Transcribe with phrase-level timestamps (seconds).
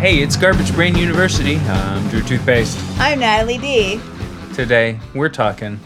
[0.00, 1.56] Hey, it's Garbage Brain University.
[1.56, 2.78] I'm Drew Toothpaste.
[2.98, 4.00] I'm Natalie Dee.
[4.54, 5.78] Today, we're talking.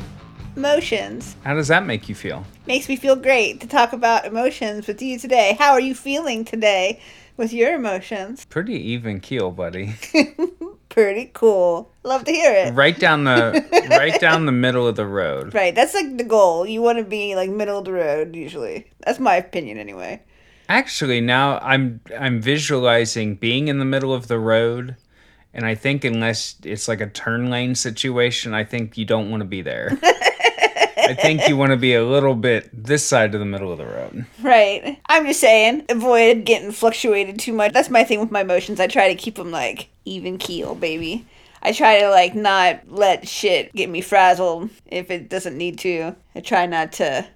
[0.54, 1.35] Emotions.
[1.42, 2.46] How does that make you feel?
[2.69, 5.56] Makes me feel great to talk about emotions with you today.
[5.58, 7.00] How are you feeling today
[7.37, 8.45] with your emotions?
[8.50, 9.96] Pretty even keel, buddy.
[10.90, 11.90] Pretty cool.
[12.04, 12.72] Love to hear it.
[12.72, 15.53] Right down the right down the middle of the road.
[15.53, 16.65] Right, that's like the goal.
[16.65, 18.88] You want to be like middle of the road usually.
[19.05, 20.23] That's my opinion anyway.
[20.69, 24.96] Actually, now I'm I'm visualizing being in the middle of the road,
[25.52, 29.42] and I think unless it's like a turn lane situation, I think you don't want
[29.42, 29.98] to be there.
[31.06, 33.78] I think you want to be a little bit this side of the middle of
[33.78, 34.24] the road.
[34.40, 34.98] Right.
[35.06, 37.73] I'm just saying, avoid getting fluctuated too much.
[37.73, 38.80] That's my thing with my emotions.
[38.80, 41.26] I try to keep them like even keel, baby.
[41.62, 46.15] I try to like not let shit get me frazzled if it doesn't need to.
[46.34, 47.26] I try not to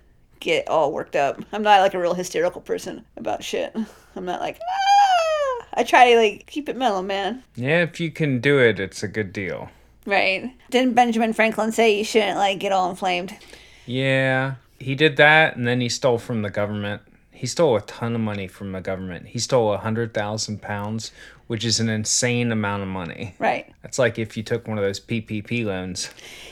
[0.40, 1.42] get all worked up.
[1.52, 3.74] I'm not like a real hysterical person about shit.
[4.16, 5.66] I'm not like ah!
[5.74, 7.44] I try to like keep it mellow, man.
[7.54, 9.70] Yeah, if you can do it, it's a good deal.
[10.06, 10.52] Right.
[10.70, 13.36] Didn't Benjamin Franklin say you shouldn't like get all inflamed?
[13.84, 17.02] Yeah, he did that, and then he stole from the government.
[17.30, 19.28] He stole a ton of money from the government.
[19.28, 21.12] He stole a hundred thousand pounds,
[21.48, 23.34] which is an insane amount of money.
[23.38, 23.72] Right.
[23.82, 26.10] That's like if you took one of those PPP loans.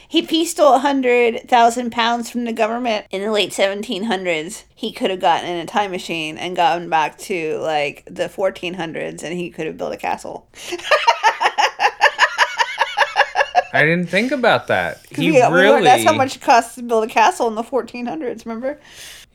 [0.09, 4.65] He, he stole a hundred thousand pounds from the government in the late 1700s.
[4.75, 9.23] He could have gotten in a time machine and gotten back to like the 1400s,
[9.23, 10.49] and he could have built a castle.
[13.73, 15.05] I didn't think about that.
[15.17, 15.83] He Yeah, really.
[15.83, 18.45] That's how much it costs to build a castle in the 1400s.
[18.47, 18.79] Remember?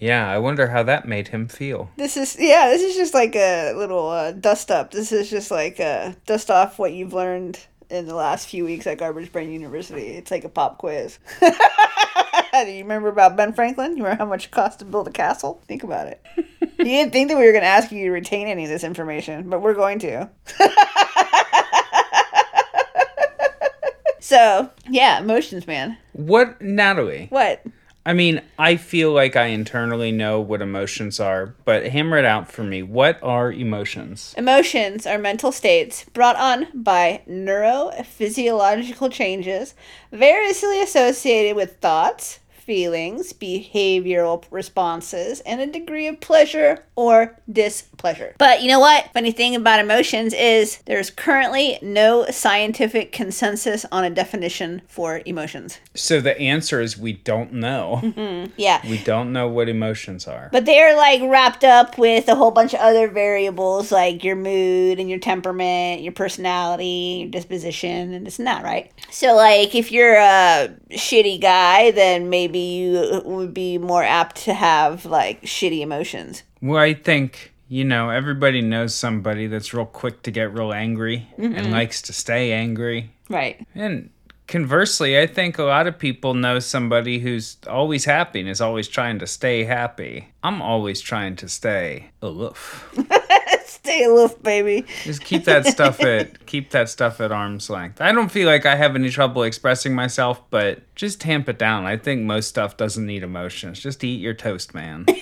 [0.01, 1.91] Yeah, I wonder how that made him feel.
[1.95, 2.69] This is yeah.
[2.69, 4.89] This is just like a little uh, dust up.
[4.89, 7.59] This is just like uh, dust off what you've learned
[7.91, 10.07] in the last few weeks at Garbage Brain University.
[10.07, 11.19] It's like a pop quiz.
[11.39, 11.45] Do
[12.71, 13.95] you remember about Ben Franklin?
[13.95, 15.61] You remember how much it cost to build a castle?
[15.67, 16.25] Think about it.
[16.61, 18.83] you didn't think that we were going to ask you to retain any of this
[18.83, 20.27] information, but we're going to.
[24.19, 25.95] so yeah, emotions, man.
[26.13, 27.27] What, Natalie?
[27.29, 27.63] What?
[28.05, 32.51] I mean, I feel like I internally know what emotions are, but hammer it out
[32.51, 32.81] for me.
[32.81, 34.33] What are emotions?
[34.37, 39.75] Emotions are mental states brought on by neurophysiological changes
[40.11, 42.39] variously associated with thoughts,
[42.71, 48.33] feelings, behavioral responses, and a degree of pleasure or displeasure.
[48.37, 49.11] But you know what?
[49.11, 55.79] Funny thing about emotions is there's currently no scientific consensus on a definition for emotions.
[55.95, 57.99] So the answer is we don't know.
[58.01, 58.53] Mm-hmm.
[58.55, 58.79] Yeah.
[58.89, 60.47] We don't know what emotions are.
[60.53, 64.97] But they're like wrapped up with a whole bunch of other variables like your mood
[64.97, 68.93] and your temperament, your personality, your disposition, and this and that, right?
[69.09, 74.53] So, like, if you're a shitty guy, then maybe you would be more apt to
[74.53, 76.43] have like shitty emotions.
[76.61, 81.27] Well, I think, you know, everybody knows somebody that's real quick to get real angry
[81.37, 81.71] and mm-hmm.
[81.71, 83.11] likes to stay angry.
[83.29, 83.65] Right.
[83.73, 84.09] And
[84.47, 88.87] conversely, I think a lot of people know somebody who's always happy and is always
[88.87, 90.27] trying to stay happy.
[90.43, 92.93] I'm always trying to stay aloof.
[93.65, 94.85] Stay aloof, baby.
[95.03, 97.99] Just keep that stuff at keep that stuff at arm's length.
[97.99, 101.85] I don't feel like I have any trouble expressing myself, but just tamp it down.
[101.85, 103.79] I think most stuff doesn't need emotions.
[103.79, 105.05] Just eat your toast, man.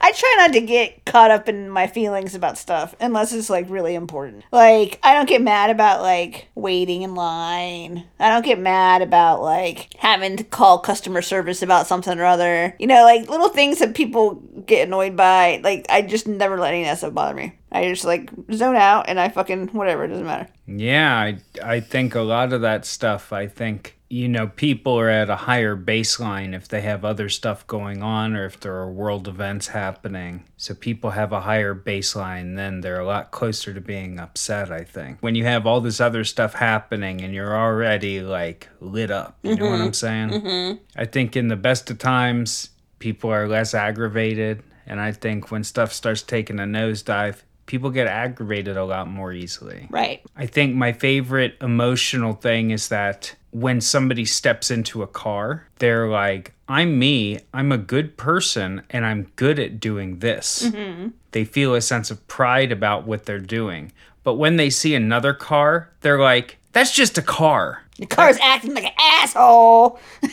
[0.00, 3.64] I try not to get caught up in my feelings about stuff unless it's like
[3.70, 4.44] really important.
[4.52, 8.04] Like, I don't get mad about like waiting in line.
[8.20, 12.76] I don't get mad about like having to call customer service about something or other.
[12.78, 14.34] You know, like little things that people
[14.66, 15.62] get annoyed by.
[15.64, 17.58] Like, I just never let any of that stuff bother me.
[17.72, 20.48] I just like zone out and I fucking whatever, it doesn't matter.
[20.66, 25.08] Yeah, I I think a lot of that stuff, I think, you know, people are
[25.08, 28.90] at a higher baseline if they have other stuff going on or if there are
[28.90, 30.44] world events happening.
[30.56, 34.84] So people have a higher baseline, then they're a lot closer to being upset, I
[34.84, 35.18] think.
[35.20, 39.56] When you have all this other stuff happening and you're already like lit up, you
[39.56, 39.92] know what I'm mm-hmm.
[39.92, 40.28] saying?
[40.30, 40.82] Mm-hmm.
[40.96, 44.62] I think in the best of times, people are less aggravated.
[44.86, 49.32] And I think when stuff starts taking a nosedive, people get aggravated a lot more
[49.32, 49.88] easily.
[49.90, 50.22] Right.
[50.36, 56.08] I think my favorite emotional thing is that when somebody steps into a car, they're
[56.08, 60.64] like, I'm me, I'm a good person, and I'm good at doing this.
[60.64, 61.10] Mm-hmm.
[61.30, 63.92] They feel a sense of pride about what they're doing.
[64.24, 67.82] But when they see another car, they're like, that's just a car.
[67.98, 70.00] The car's acting like an asshole.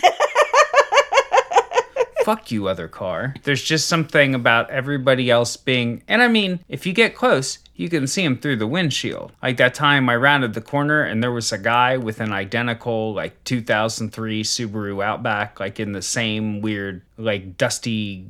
[2.31, 3.35] Fuck you, other car.
[3.43, 7.89] There's just something about everybody else being, and I mean, if you get close, you
[7.89, 9.33] can see him through the windshield.
[9.43, 13.13] Like that time I rounded the corner and there was a guy with an identical,
[13.13, 18.25] like 2003 Subaru Outback, like in the same weird, like dusty,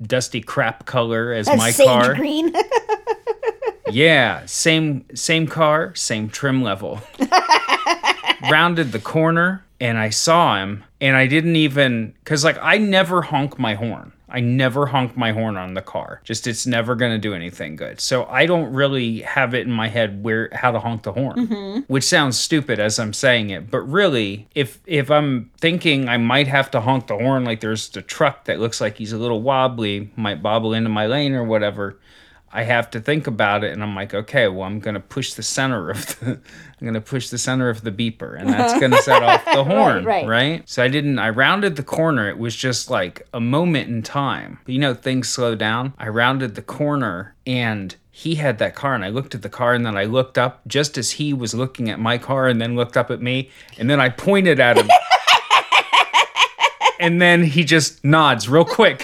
[0.00, 2.14] dusty crap color as That's my car.
[2.14, 2.54] green.
[3.90, 7.00] yeah, same same car, same trim level.
[8.50, 13.20] Rounded the corner and I saw him and I didn't even cuz like I never
[13.20, 14.12] honk my horn.
[14.34, 16.22] I never honk my horn on the car.
[16.24, 18.00] Just it's never going to do anything good.
[18.00, 21.36] So I don't really have it in my head where how to honk the horn,
[21.36, 21.80] mm-hmm.
[21.80, 26.48] which sounds stupid as I'm saying it, but really if if I'm thinking I might
[26.48, 29.42] have to honk the horn like there's the truck that looks like he's a little
[29.42, 31.98] wobbly, might bobble into my lane or whatever,
[32.54, 35.34] I have to think about it and I'm like, okay, well, I'm going to push
[35.34, 36.32] the center of the
[36.80, 39.44] I'm going to push the center of the beeper and that's going to set off
[39.44, 40.26] the horn, right.
[40.26, 40.68] right?
[40.68, 42.28] So I didn't I rounded the corner.
[42.28, 44.58] It was just like a moment in time.
[44.66, 45.94] You know, things slow down.
[45.98, 49.72] I rounded the corner and he had that car and I looked at the car
[49.72, 52.76] and then I looked up just as he was looking at my car and then
[52.76, 54.90] looked up at me and then I pointed at him.
[57.00, 59.02] and then he just nods real quick.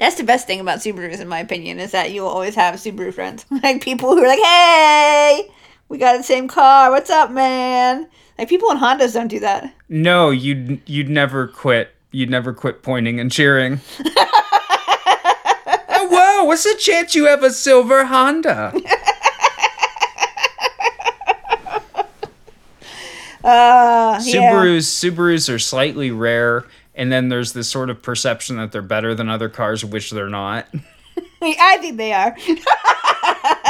[0.00, 2.76] That's the best thing about Subarus, in my opinion, is that you will always have
[2.76, 3.44] Subaru friends.
[3.62, 5.46] like people who are like, hey,
[5.90, 6.90] we got the same car.
[6.90, 8.08] What's up, man?
[8.38, 9.74] Like people in Hondas don't do that.
[9.90, 11.94] No, you'd you'd never quit.
[12.12, 13.80] You'd never quit pointing and cheering.
[14.06, 16.44] oh, whoa!
[16.44, 18.72] What's the chance you have a silver Honda?
[23.42, 24.52] Uh, yeah.
[24.52, 26.66] Subarus Subarus are slightly rare,
[27.00, 30.28] and then there's this sort of perception that they're better than other cars, which they're
[30.28, 30.68] not.
[31.42, 32.36] I think they are.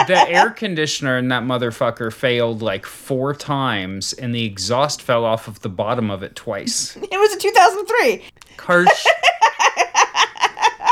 [0.09, 5.47] the air conditioner in that motherfucker failed like four times, and the exhaust fell off
[5.47, 6.97] of the bottom of it twice.
[7.00, 8.25] it was a 2003.
[8.56, 8.88] Cars,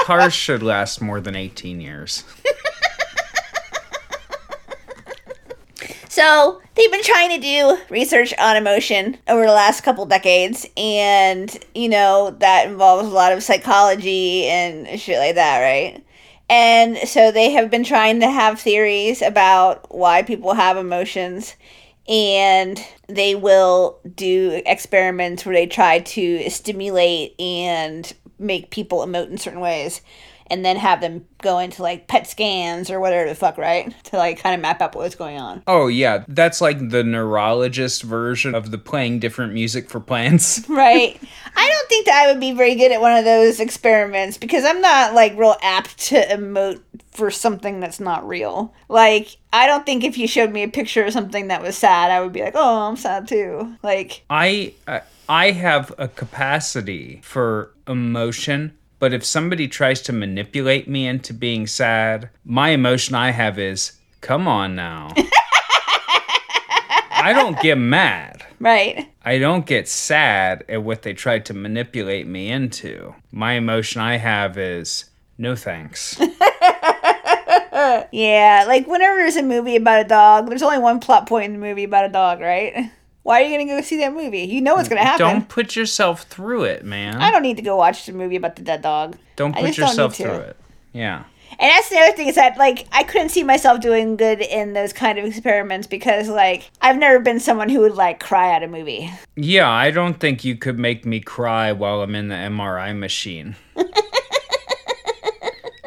[0.05, 2.23] cars should last more than 18 years.
[6.19, 11.56] So they've been trying to do research on emotion over the last couple decades, and
[11.76, 16.05] you know that involves a lot of psychology and shit like that, right?
[16.50, 21.55] And so they have been trying to have theories about why people have emotions,
[22.09, 29.38] and they will do experiments where they try to stimulate and make people emote in
[29.38, 30.00] certain ways
[30.50, 33.94] and then have them go into like pet scans or whatever the fuck, right?
[34.04, 35.62] To like kind of map out what's going on.
[35.66, 40.68] Oh yeah, that's like the neurologist version of the playing different music for plants.
[40.78, 41.20] Right.
[41.56, 44.64] I don't think that I would be very good at one of those experiments because
[44.64, 46.80] I'm not like real apt to emote
[47.10, 48.72] for something that's not real.
[48.88, 52.10] Like, I don't think if you showed me a picture of something that was sad,
[52.12, 57.20] I would be like, "Oh, I'm sad too." Like, I I- I have a capacity
[57.22, 63.30] for emotion, but if somebody tries to manipulate me into being sad, my emotion I
[63.30, 65.12] have is, "Come on now."
[67.20, 68.44] I don't get mad.
[68.60, 69.10] right.
[69.24, 73.14] I don't get sad at what they tried to manipulate me into.
[73.32, 75.04] My emotion I have is
[75.36, 76.18] no thanks.
[78.10, 81.52] Yeah, like whenever there's a movie about a dog, there's only one plot point in
[81.52, 82.90] the movie about a dog, right?
[83.28, 84.44] Why are you gonna go see that movie?
[84.44, 85.26] You know what's gonna happen.
[85.26, 87.16] Don't put yourself through it, man.
[87.16, 89.19] I don't need to go watch the movie about the dead dog.
[89.36, 90.56] Don't put just don't yourself through it.
[90.94, 91.25] Yeah.
[91.50, 94.72] And that's the other thing is that like I couldn't see myself doing good in
[94.72, 98.62] those kind of experiments because like I've never been someone who would like cry at
[98.62, 99.10] a movie.
[99.36, 103.56] Yeah, I don't think you could make me cry while I'm in the MRI machine.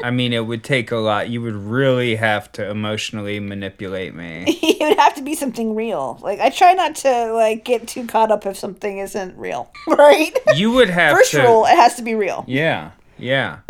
[0.04, 1.30] I mean, it would take a lot.
[1.30, 4.44] You would really have to emotionally manipulate me.
[4.48, 6.20] it would have to be something real.
[6.22, 9.72] Like I try not to like get too caught up if something isn't real.
[9.88, 10.38] Right?
[10.56, 11.42] You would have First to.
[11.44, 12.46] rule, it has to be real.
[12.48, 13.60] Yeah, yeah.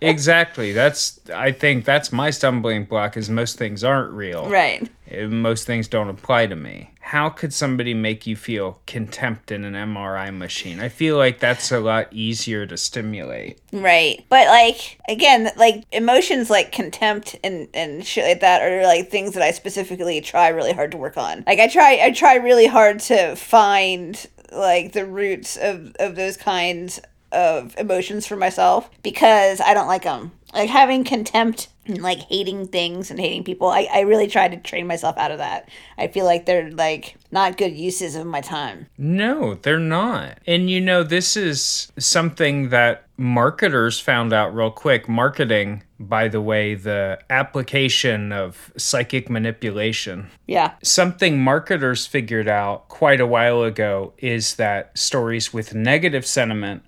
[0.00, 0.72] exactly.
[0.72, 1.20] That's.
[1.34, 3.16] I think that's my stumbling block.
[3.16, 4.48] Is most things aren't real.
[4.48, 4.88] Right.
[5.10, 6.90] Uh, Most things don't apply to me.
[7.00, 10.78] How could somebody make you feel contempt in an MRI machine?
[10.78, 13.58] I feel like that's a lot easier to stimulate.
[13.72, 14.26] Right.
[14.28, 19.32] But like again, like emotions like contempt and and shit like that are like things
[19.34, 21.44] that I specifically try really hard to work on.
[21.46, 26.36] Like I try I try really hard to find like the roots of of those
[26.36, 27.00] kinds
[27.32, 30.32] of emotions for myself because I don't like them.
[30.54, 33.68] Like having contempt and like hating things and hating people.
[33.68, 35.68] I, I really try to train myself out of that.
[35.96, 38.86] I feel like they're like not good uses of my time.
[38.96, 40.38] No, they're not.
[40.46, 45.08] And you know, this is something that marketers found out real quick.
[45.08, 50.30] Marketing, by the way, the application of psychic manipulation.
[50.46, 50.74] Yeah.
[50.82, 56.84] Something marketers figured out quite a while ago is that stories with negative sentiment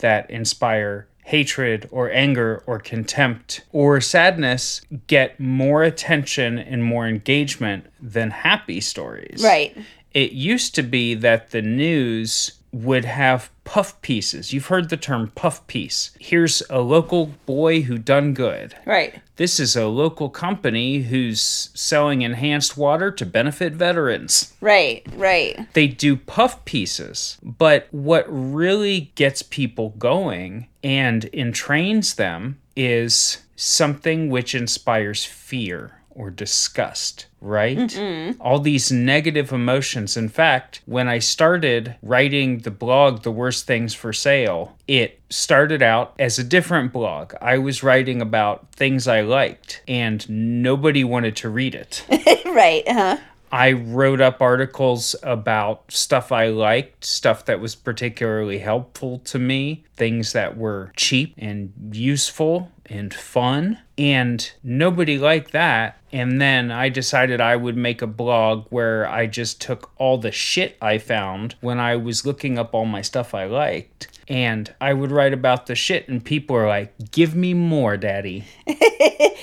[0.00, 7.86] that inspire hatred or anger or contempt or sadness get more attention and more engagement
[8.00, 9.40] than happy stories.
[9.42, 9.76] Right.
[10.12, 14.52] It used to be that the news would have puff pieces.
[14.52, 16.10] You've heard the term puff piece.
[16.18, 18.74] Here's a local boy who done good.
[18.84, 19.20] Right.
[19.36, 24.54] This is a local company who's selling enhanced water to benefit veterans.
[24.60, 25.06] Right.
[25.14, 25.72] Right.
[25.72, 34.30] They do puff pieces, but what really gets people going and entrains them is something
[34.30, 37.78] which inspires fear or disgust, right?
[37.78, 38.40] Mm-hmm.
[38.40, 40.16] All these negative emotions.
[40.16, 45.82] In fact, when I started writing the blog, The Worst Things for Sale, it started
[45.82, 47.34] out as a different blog.
[47.40, 52.04] I was writing about things I liked, and nobody wanted to read it.
[52.46, 52.82] right.
[52.86, 53.18] Huh.
[53.52, 59.84] I wrote up articles about stuff I liked, stuff that was particularly helpful to me,
[59.96, 63.78] things that were cheap and useful and fun.
[63.96, 65.96] And nobody liked that.
[66.12, 70.32] And then I decided I would make a blog where I just took all the
[70.32, 74.08] shit I found when I was looking up all my stuff I liked.
[74.26, 78.44] And I would write about the shit, and people are like, give me more, daddy.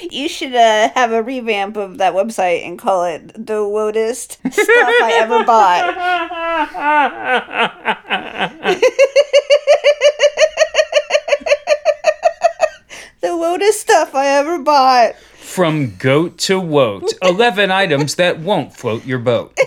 [0.10, 4.68] You should uh, have a revamp of that website and call it the wotest stuff
[4.68, 5.94] I ever bought.
[13.38, 15.16] Wotest stuff I ever bought.
[15.16, 19.58] From goat to woat, 11 items that won't float your boat.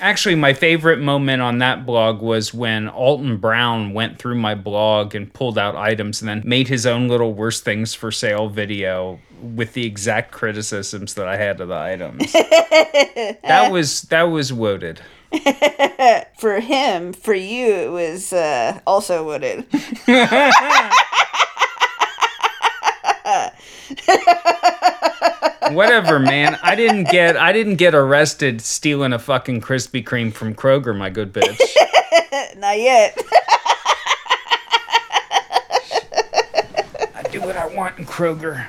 [0.00, 5.14] Actually, my favorite moment on that blog was when Alton Brown went through my blog
[5.14, 9.18] and pulled out items and then made his own little worst things for sale video
[9.42, 12.32] with the exact criticisms that I had of the items.
[12.32, 15.00] that was that was woted.
[16.38, 19.66] For him, for you, it was uh, also wooded.
[25.70, 26.58] Whatever, man.
[26.62, 31.10] I didn't get I didn't get arrested stealing a fucking Krispy Kreme from Kroger, my
[31.10, 31.58] good bitch.
[32.56, 33.18] Not yet.
[37.14, 38.66] I do what I want in Kroger.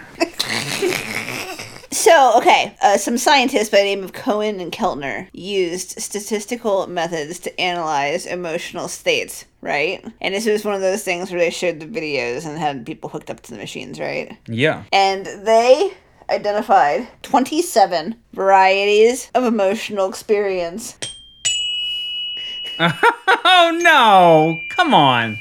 [1.91, 7.37] So, okay, uh, some scientists by the name of Cohen and Keltner used statistical methods
[7.39, 10.03] to analyze emotional states, right?
[10.21, 13.09] And this was one of those things where they showed the videos and had people
[13.09, 14.37] hooked up to the machines, right?
[14.47, 14.83] Yeah.
[14.93, 15.93] And they
[16.29, 20.97] identified 27 varieties of emotional experience.
[23.43, 24.57] Oh no!
[24.75, 25.39] Come on.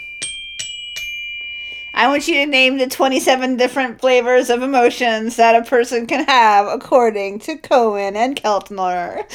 [2.00, 6.25] I want you to name the 27 different flavors of emotions that a person can
[6.25, 9.26] have according to Cohen and Keltner.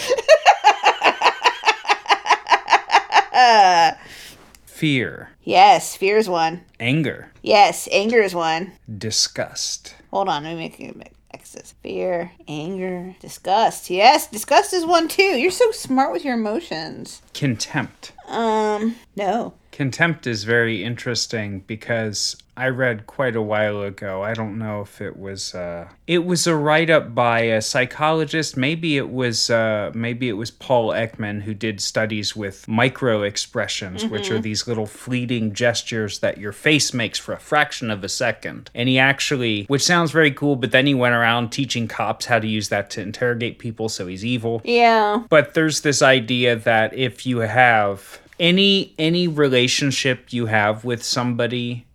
[4.65, 6.61] Fear, yes, fear is one.
[6.79, 8.73] anger, Yes, anger is one.
[8.97, 11.73] disgust, Hold on, let me make it X's.
[11.83, 13.89] Fear, anger, disgust.
[13.89, 15.21] Yes, disgust is one too.
[15.21, 17.21] You're so smart with your emotions.
[17.33, 18.11] contempt.
[18.27, 19.53] Um, no.
[19.75, 24.23] Contempt is very interesting because I read quite a while ago.
[24.23, 28.55] I don't know if it was uh it was a write up by a psychologist,
[28.55, 34.05] maybe it was uh maybe it was Paul Ekman who did studies with micro expressions,
[34.05, 38.09] which are these little fleeting gestures that your face makes for a fraction of a
[38.09, 38.69] second.
[38.73, 42.39] And he actually which sounds very cool, but then he went around teaching cops how
[42.39, 44.61] to use that to interrogate people, so he's evil.
[44.63, 45.23] Yeah.
[45.27, 51.85] But there's this idea that if you have any any relationship you have with somebody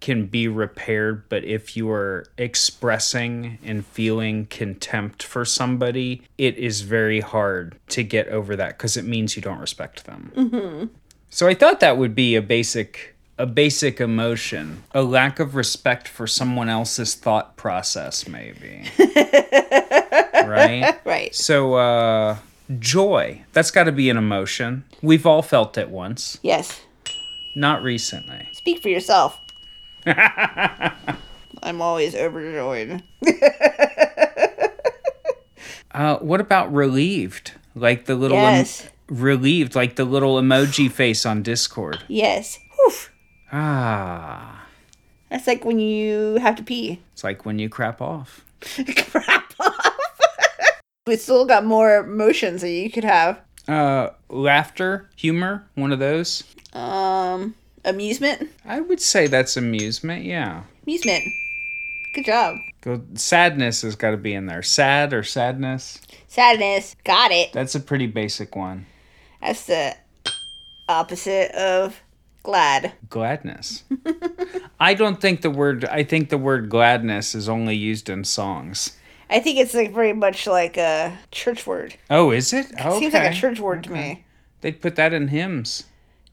[0.00, 6.82] can be repaired, but if you are expressing and feeling contempt for somebody, it is
[6.82, 10.30] very hard to get over that because it means you don't respect them.
[10.36, 10.86] Mm-hmm.
[11.30, 16.06] So I thought that would be a basic a basic emotion, a lack of respect
[16.06, 18.84] for someone else's thought process, maybe.
[18.98, 20.94] right?
[21.04, 21.34] Right.
[21.34, 22.36] So, uh,
[22.78, 23.42] joy.
[23.52, 24.84] That's got to be an emotion.
[25.02, 26.38] We've all felt it once.
[26.42, 26.80] Yes.
[27.56, 28.48] Not recently.
[28.52, 29.38] Speak for yourself.
[30.06, 33.02] I'm always overjoyed.
[35.92, 37.52] Uh, what about relieved?
[37.76, 38.88] Like the little Yes.
[39.08, 42.02] relieved, like the little emoji face on Discord.
[42.08, 42.58] Yes.
[42.74, 42.92] Whew.
[43.52, 44.66] Ah,
[45.30, 47.00] That's like when you have to pee.
[47.12, 48.44] it's like when you crap off.
[49.10, 49.93] Crap off.
[51.06, 53.38] We still got more emotions that you could have.
[53.68, 56.44] Uh, laughter, humor, one of those.
[56.72, 58.50] Um, amusement.
[58.64, 60.24] I would say that's amusement.
[60.24, 60.62] Yeah.
[60.86, 61.24] Amusement.
[62.14, 62.56] Good job.
[62.80, 64.62] Go, sadness has got to be in there.
[64.62, 66.00] Sad or sadness.
[66.28, 66.96] Sadness.
[67.04, 67.52] Got it.
[67.52, 68.86] That's a pretty basic one.
[69.42, 69.94] That's the
[70.88, 72.00] opposite of
[72.42, 72.92] glad.
[73.10, 73.84] Gladness.
[74.80, 75.84] I don't think the word.
[75.84, 78.96] I think the word gladness is only used in songs.
[79.30, 81.94] I think it's like very much like a church word.
[82.10, 82.66] Oh, is it?
[82.72, 82.98] Okay.
[83.00, 84.24] Seems like a church word to me.
[84.60, 85.84] They'd put that in hymns.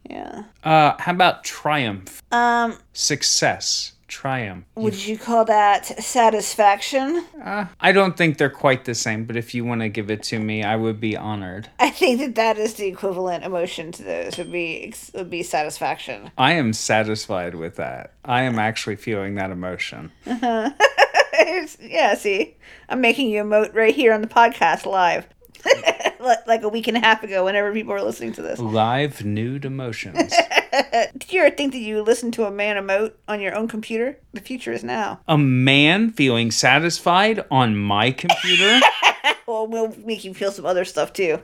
[0.10, 0.44] Yeah.
[0.64, 2.22] Uh, how about triumph?
[2.32, 3.94] Um, Success.
[4.08, 4.66] Triumph.
[4.76, 7.24] would you call that satisfaction?
[7.42, 10.22] Uh, I don't think they're quite the same, but if you want to give it
[10.24, 11.70] to me, I would be honored.
[11.80, 14.38] I think that that is the equivalent emotion to those.
[14.38, 16.30] Would be would be satisfaction.
[16.38, 18.12] I am satisfied with that.
[18.26, 20.12] I am actually feeling that emotion.
[20.26, 20.74] It's-
[21.82, 22.56] yeah, see,
[22.90, 25.28] I'm making you emote right here on the podcast live,
[26.20, 27.46] like like a week and a half ago.
[27.46, 30.34] Whenever people are listening to this, Live nude emotions.
[31.18, 33.68] did you ever think that you would listen to a man emote on your own
[33.68, 34.18] computer?
[34.34, 35.20] The future is now.
[35.28, 38.80] A man feeling satisfied on my computer?
[39.48, 41.42] Well, we'll make you feel some other stuff too.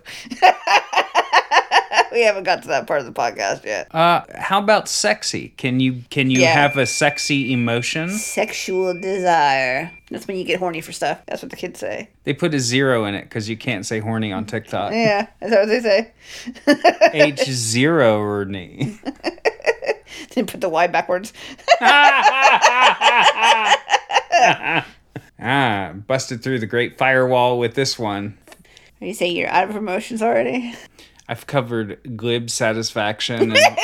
[2.18, 3.94] We haven't got to that part of the podcast yet.
[3.94, 5.50] Uh, how about sexy?
[5.58, 6.54] Can you can you Yeah.
[6.54, 8.10] have a sexy emotion?
[8.10, 9.92] Sexual desire.
[10.10, 11.20] That's when you get horny for stuff.
[11.28, 12.10] That's what the kids say.
[12.24, 14.94] They put a zero in it because you can't say horny on TikTok.
[14.94, 16.12] Yeah, that's what they say.
[17.14, 18.98] H zero or knee.
[20.32, 21.34] Didn't put the Y backwards.
[25.40, 28.38] Ah, busted through the great firewall with this one.
[29.00, 30.74] Are you say you're out of promotions already?
[31.28, 33.78] I've covered glib satisfaction and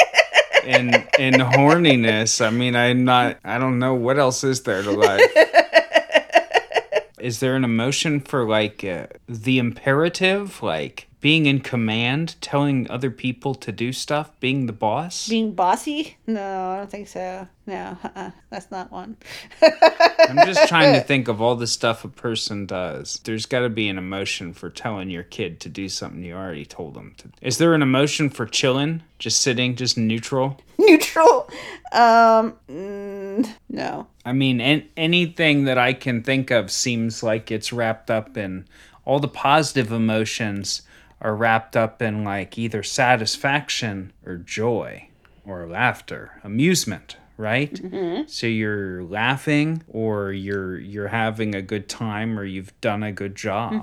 [0.65, 2.45] and, and horniness.
[2.45, 3.37] I mean, I'm not.
[3.43, 5.29] I don't know what else is there to like.
[7.19, 13.09] Is there an emotion for like uh, the imperative, like being in command, telling other
[13.09, 15.29] people to do stuff, being the boss?
[15.29, 16.17] Being bossy?
[16.27, 17.47] No, I don't think so.
[17.65, 18.31] No, uh-uh.
[18.49, 19.15] that's not one.
[19.61, 23.21] I'm just trying to think of all the stuff a person does.
[23.23, 26.65] There's got to be an emotion for telling your kid to do something you already
[26.65, 27.29] told them to.
[27.41, 30.59] Is there an emotion for chilling, just sitting, just neutral?
[30.77, 31.49] Neutral.
[31.93, 34.07] Um, mm, no.
[34.25, 38.67] I mean, an- anything that I can think of seems like it's wrapped up in
[39.05, 40.81] all the positive emotions
[41.23, 45.09] are wrapped up in like either satisfaction or joy
[45.45, 47.79] or laughter, amusement, right?
[48.27, 53.35] So you're laughing or you're you're having a good time or you've done a good
[53.35, 53.73] job.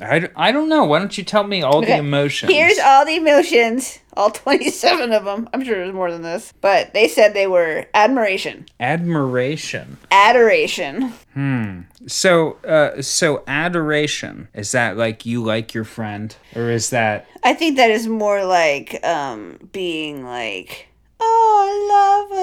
[0.00, 0.84] I I don't know.
[0.84, 2.52] Why don't you tell me all the emotions?
[2.52, 5.48] Here's all the emotions, all 27 of them.
[5.52, 6.52] I'm sure there's more than this.
[6.60, 9.98] But they said they were admiration, admiration.
[10.10, 11.80] adoration, Hmm.
[12.06, 17.52] So, uh, so adoration is that like you like your friend, or is that I
[17.54, 20.88] think that is more like um being like,
[21.20, 22.38] "Oh, I love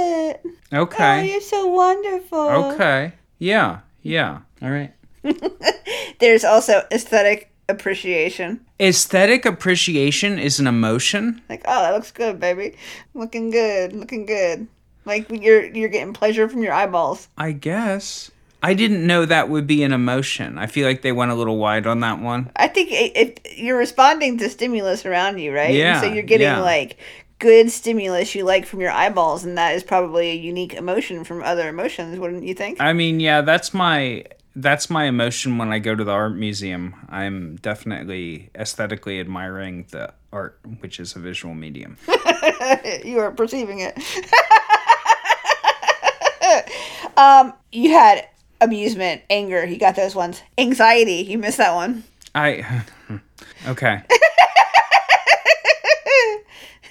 [0.51, 0.57] it.
[0.73, 1.31] Oh, okay?
[1.31, 2.39] you're so wonderful."
[2.73, 4.39] Okay, yeah, yeah.
[4.61, 4.93] All right.
[6.19, 8.61] There's also aesthetic appreciation.
[8.79, 11.41] Aesthetic appreciation is an emotion.
[11.49, 12.75] Like, "Oh, that looks good, baby.
[13.13, 13.93] Looking good.
[13.93, 14.67] Looking good."
[15.05, 17.27] Like you're you're getting pleasure from your eyeballs.
[17.37, 18.31] I guess.
[18.65, 20.57] I didn't know that would be an emotion.
[20.57, 22.49] I feel like they went a little wide on that one.
[22.55, 25.65] I think i- if you're responding to stimulus around you, right?
[25.71, 26.61] And Yeah, so you're getting yeah.
[26.61, 26.95] like
[27.43, 31.43] good stimulus you like from your eyeballs, and that is probably a unique emotion from
[31.43, 32.79] other emotions, wouldn't you think?
[32.79, 34.23] I mean, yeah, that's my
[34.55, 36.95] that's my emotion when I go to the art museum.
[37.09, 41.97] I'm definitely aesthetically admiring the art, which is a visual medium.
[43.03, 43.97] you are perceiving it.
[47.17, 48.29] um, you had
[48.61, 49.65] amusement, anger.
[49.65, 50.41] You got those ones.
[50.57, 51.25] Anxiety.
[51.27, 52.05] You missed that one.
[52.33, 52.83] I
[53.67, 54.01] okay.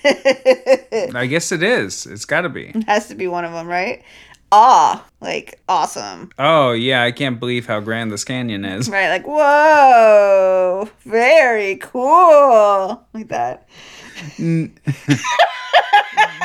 [1.15, 2.07] I guess it is.
[2.07, 2.73] It's got to be.
[2.87, 4.03] Has to be one of them, right?
[4.51, 5.05] Awe.
[5.21, 6.31] Like awesome.
[6.39, 8.89] Oh yeah, I can't believe how grand this canyon is.
[8.89, 13.03] Right, like, whoa, very cool.
[13.15, 13.69] Like that.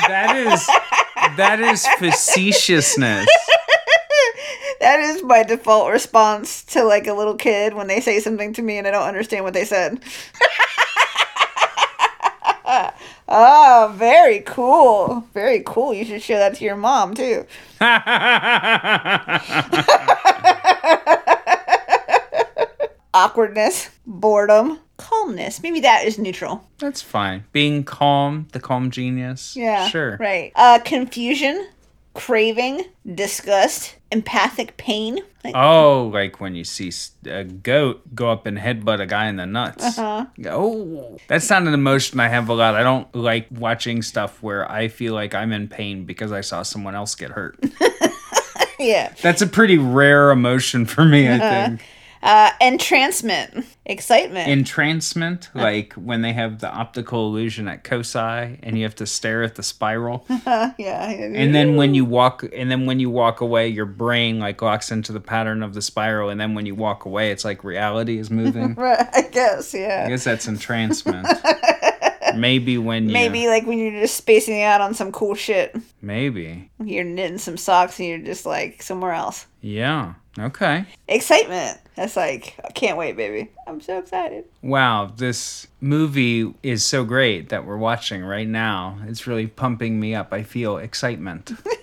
[0.08, 0.66] That is
[1.36, 3.28] that is facetiousness.
[4.80, 8.62] That is my default response to like a little kid when they say something to
[8.62, 10.00] me and I don't understand what they said.
[13.28, 15.26] oh, very cool.
[15.34, 15.94] Very cool.
[15.94, 17.46] You should show that to your mom too.
[23.14, 25.62] Awkwardness, boredom, calmness.
[25.62, 26.64] Maybe that is neutral.
[26.78, 27.44] That's fine.
[27.52, 29.56] Being calm, the calm genius.
[29.56, 29.88] Yeah.
[29.88, 30.16] Sure.
[30.18, 30.52] Right.
[30.54, 31.68] Uh, confusion,
[32.14, 35.20] craving, disgust, empathic pain.
[35.44, 36.90] Like, Oh, like when you see
[37.26, 39.98] a goat go up and headbutt a guy in the nuts.
[39.98, 40.26] Uh-huh.
[40.46, 42.74] Oh, that's not an emotion I have a lot.
[42.74, 46.62] I don't like watching stuff where I feel like I'm in pain because I saw
[46.64, 47.56] someone else get hurt.
[48.78, 49.12] yeah.
[49.22, 51.66] That's a pretty rare emotion for me, I Uh-huh.
[51.68, 51.82] think.
[52.22, 54.48] Uh, entrancement, excitement.
[54.48, 59.42] Entrancement, like when they have the optical illusion at COSI and you have to stare
[59.42, 60.26] at the spiral.
[60.46, 61.10] yeah.
[61.10, 64.90] and then when you walk and then when you walk away your brain like locks
[64.90, 68.18] into the pattern of the spiral and then when you walk away it's like reality
[68.18, 68.74] is moving.
[68.78, 70.04] Right, I guess, yeah.
[70.06, 71.26] I guess that's entrancement.
[72.36, 75.74] Maybe when you Maybe like when you're just spacing out on some cool shit.
[76.02, 76.70] maybe.
[76.84, 79.46] You're knitting some socks and you're just like somewhere else.
[79.60, 80.14] Yeah.
[80.38, 80.84] Okay.
[81.08, 81.78] Excitement.
[81.98, 83.50] That's like, I can't wait, baby.
[83.66, 84.44] I'm so excited.
[84.62, 89.00] Wow, this movie is so great that we're watching right now.
[89.08, 90.32] It's really pumping me up.
[90.32, 91.50] I feel excitement.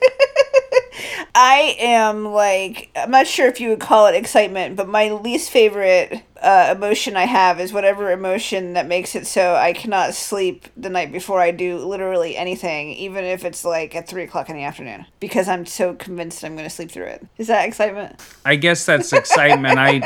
[1.34, 5.50] I am like, I'm not sure if you would call it excitement, but my least
[5.50, 10.68] favorite uh, emotion I have is whatever emotion that makes it so I cannot sleep
[10.78, 14.56] the night before I do literally anything, even if it's like at 3 o'clock in
[14.56, 17.28] the afternoon, because I'm so convinced I'm going to sleep through it.
[17.38, 18.22] Is that excitement?
[18.46, 19.80] I guess that's excitement.
[19.80, 20.02] I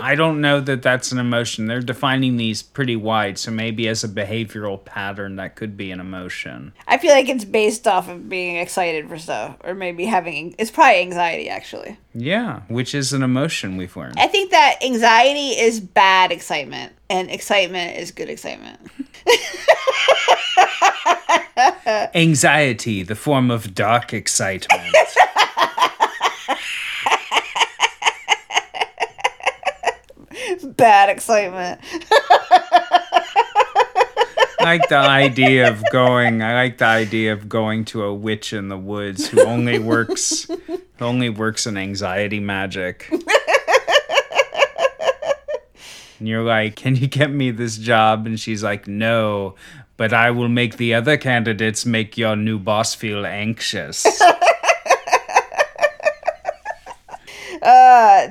[0.00, 1.66] I don't know that that's an emotion.
[1.66, 6.00] They're defining these pretty wide, so maybe as a behavioral pattern that could be an
[6.00, 6.72] emotion.
[6.86, 10.70] I feel like it's based off of being excited for stuff, or maybe having, it's
[10.70, 11.98] probably anxiety actually.
[12.14, 14.18] Yeah, which is an emotion we've learned.
[14.18, 18.78] I think that anxiety is bad excitement, and excitement is good excitement.
[22.14, 24.82] Anxiety, the form of dark excitement.
[30.64, 31.80] bad excitement.
[34.60, 36.42] I like the idea of going.
[36.42, 40.44] I like the idea of going to a witch in the woods who only works,
[40.44, 43.08] who only works in anxiety magic.
[46.18, 49.54] And you're like, "Can you get me this job?" And she's like, "No,
[49.96, 54.04] but I will make the other candidates make your new boss feel anxious."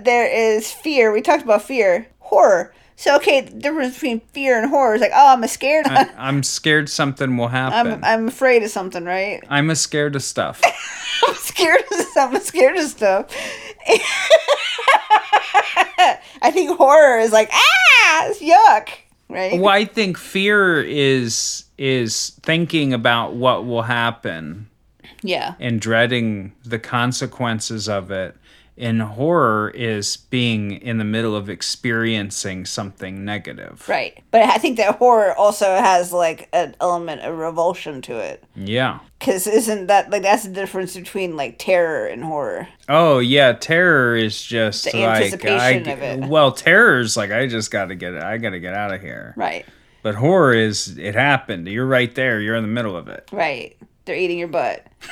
[0.08, 1.12] there is fear.
[1.12, 2.08] We talked about fear.
[2.20, 2.74] Horror.
[2.96, 5.86] So okay, the difference between fear and horror is like, oh, I'm scared.
[5.88, 7.94] I, I'm scared something will happen.
[7.94, 9.44] I'm I'm afraid of something, right?
[9.50, 10.62] I'm a scared of stuff.
[11.28, 13.28] I'm scared of I'm scared of stuff.
[16.42, 18.90] I think horror is like ah, it's yuck,
[19.30, 19.60] right?
[19.60, 24.68] Well, I think fear is is thinking about what will happen
[25.22, 28.36] Yeah, and dreading the consequences of it.
[28.80, 33.84] And horror is being in the middle of experiencing something negative.
[33.90, 34.24] right.
[34.30, 38.44] But I think that horror also has like an element of revulsion to it.
[38.56, 39.00] Yeah.
[39.20, 42.68] Cause isn't that like that's the difference between like terror and horror?
[42.88, 46.30] Oh yeah, terror is just The like anticipation I, of it.
[46.30, 48.22] Well, terror is like I just got to get it.
[48.22, 49.34] I got to get out of here.
[49.36, 49.66] Right,
[50.04, 51.68] But horror is it happened.
[51.68, 52.40] You're right there.
[52.40, 53.28] You're in the middle of it.
[53.32, 53.76] right.
[54.06, 54.86] They're eating your butt.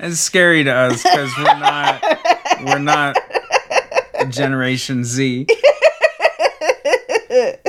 [0.00, 2.02] It's scary to us because we're not
[2.64, 3.16] we're not
[4.28, 5.46] Generation Z.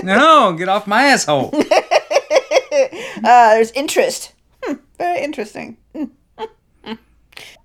[0.04, 1.54] No, get off my asshole.
[3.22, 4.32] Uh, there's interest.
[4.64, 5.76] Hmm, very interesting.
[5.94, 6.06] Hmm,
[6.38, 6.46] hmm,
[6.86, 6.94] hmm.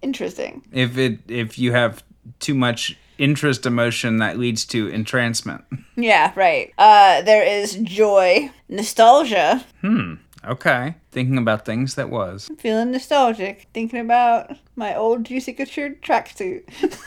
[0.03, 0.65] Interesting.
[0.73, 2.03] If it if you have
[2.41, 5.65] too much interest emotion that leads to entrancement.
[5.95, 6.73] Yeah, right.
[6.77, 9.65] Uh, there is joy, nostalgia.
[10.47, 10.95] Okay.
[11.11, 12.51] Thinking about things that was.
[12.59, 16.65] Feeling nostalgic, thinking about my old Juicy Couture tracksuit.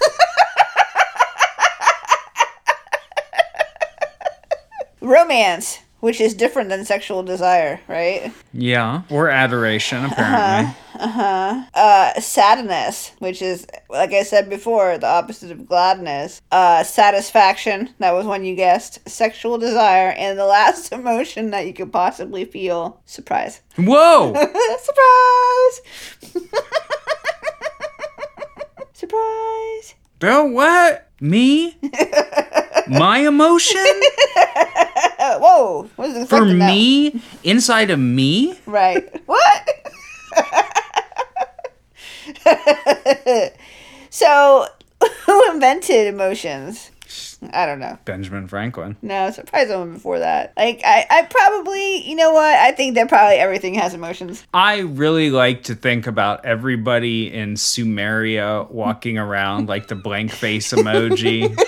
[5.02, 8.32] Romance, which is different than sexual desire, right?
[8.54, 9.02] Yeah.
[9.10, 10.74] Or adoration, apparently.
[10.96, 11.64] Uh, huh.
[11.74, 12.22] Uh huh.
[12.22, 16.42] sadness, which is, like I said before, the opposite of gladness.
[16.50, 19.08] Uh, satisfaction, that was one you guessed.
[19.10, 23.60] Sexual desire, and the last emotion that you could possibly feel, surprise.
[23.76, 24.34] Whoa!
[24.80, 26.42] Surprise!
[28.94, 29.96] Surprise!
[30.20, 31.07] Bill, what?
[31.20, 31.78] Me?
[32.88, 33.82] My emotion?
[35.20, 35.90] Whoa!
[35.96, 36.54] What is For that?
[36.54, 37.22] me?
[37.44, 38.58] Inside of me?
[38.66, 39.04] Right.
[39.26, 39.70] What?
[44.10, 44.68] so,
[45.26, 46.92] who invented emotions?
[47.54, 47.98] I don't know.
[48.06, 48.98] Benjamin Franklin.
[49.02, 50.54] No, surprise someone before that.
[50.58, 52.56] Like, I, I probably, you know what?
[52.56, 54.46] I think that probably everything has emotions.
[54.54, 60.74] I really like to think about everybody in Sumeria walking around like the blank face
[60.74, 61.56] emoji.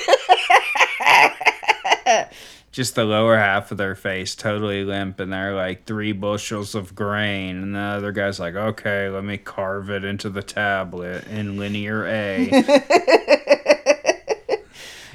[2.72, 6.96] Just the lower half of their face totally limp, and they're like three bushels of
[6.96, 7.58] grain.
[7.58, 12.06] And the other guy's like, okay, let me carve it into the tablet in linear
[12.08, 13.56] A.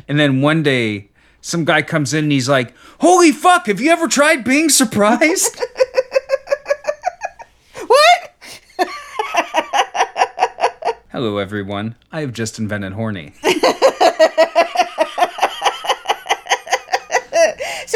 [0.09, 1.09] and then one day,
[1.41, 5.61] some guy comes in and he's like, holy fuck, have you ever tried being surprised?
[7.87, 8.89] What?
[11.13, 11.95] Hello, everyone.
[12.11, 13.35] I have just invented horny.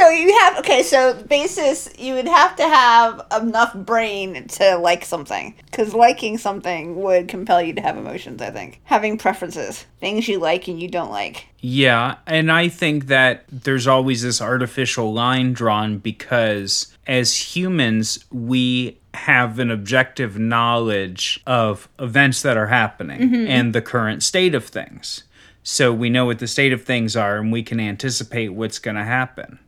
[0.09, 0.83] So you have okay.
[0.83, 7.03] So basis, you would have to have enough brain to like something, because liking something
[7.03, 8.41] would compel you to have emotions.
[8.41, 11.49] I think having preferences, things you like and you don't like.
[11.59, 18.99] Yeah, and I think that there's always this artificial line drawn because as humans, we
[19.13, 23.47] have an objective knowledge of events that are happening mm-hmm.
[23.47, 25.25] and the current state of things.
[25.63, 28.97] So we know what the state of things are and we can anticipate what's going
[28.97, 29.59] to happen.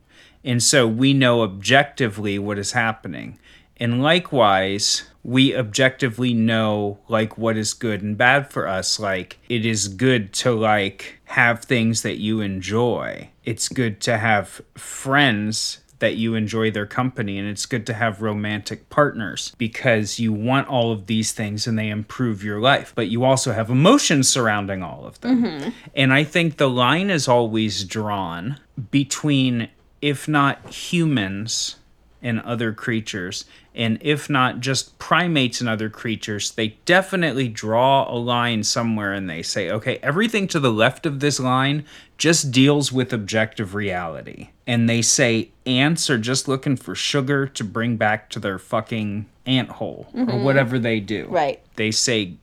[0.43, 3.39] And so we know objectively what is happening.
[3.77, 8.99] And likewise, we objectively know like what is good and bad for us.
[8.99, 13.29] Like it is good to like have things that you enjoy.
[13.43, 18.23] It's good to have friends that you enjoy their company and it's good to have
[18.23, 23.07] romantic partners because you want all of these things and they improve your life but
[23.07, 25.69] you also have emotions surrounding all of them mm-hmm.
[25.95, 29.69] and i think the line is always drawn between
[30.01, 31.77] if not humans
[32.23, 38.15] and other creatures and if not just primates and other creatures they definitely draw a
[38.15, 41.83] line somewhere and they say okay everything to the left of this line
[42.21, 44.49] just deals with objective reality.
[44.67, 49.25] And they say ants are just looking for sugar to bring back to their fucking
[49.47, 50.43] ant hole or mm-hmm.
[50.43, 51.25] whatever they do.
[51.27, 51.59] Right.
[51.77, 52.35] they say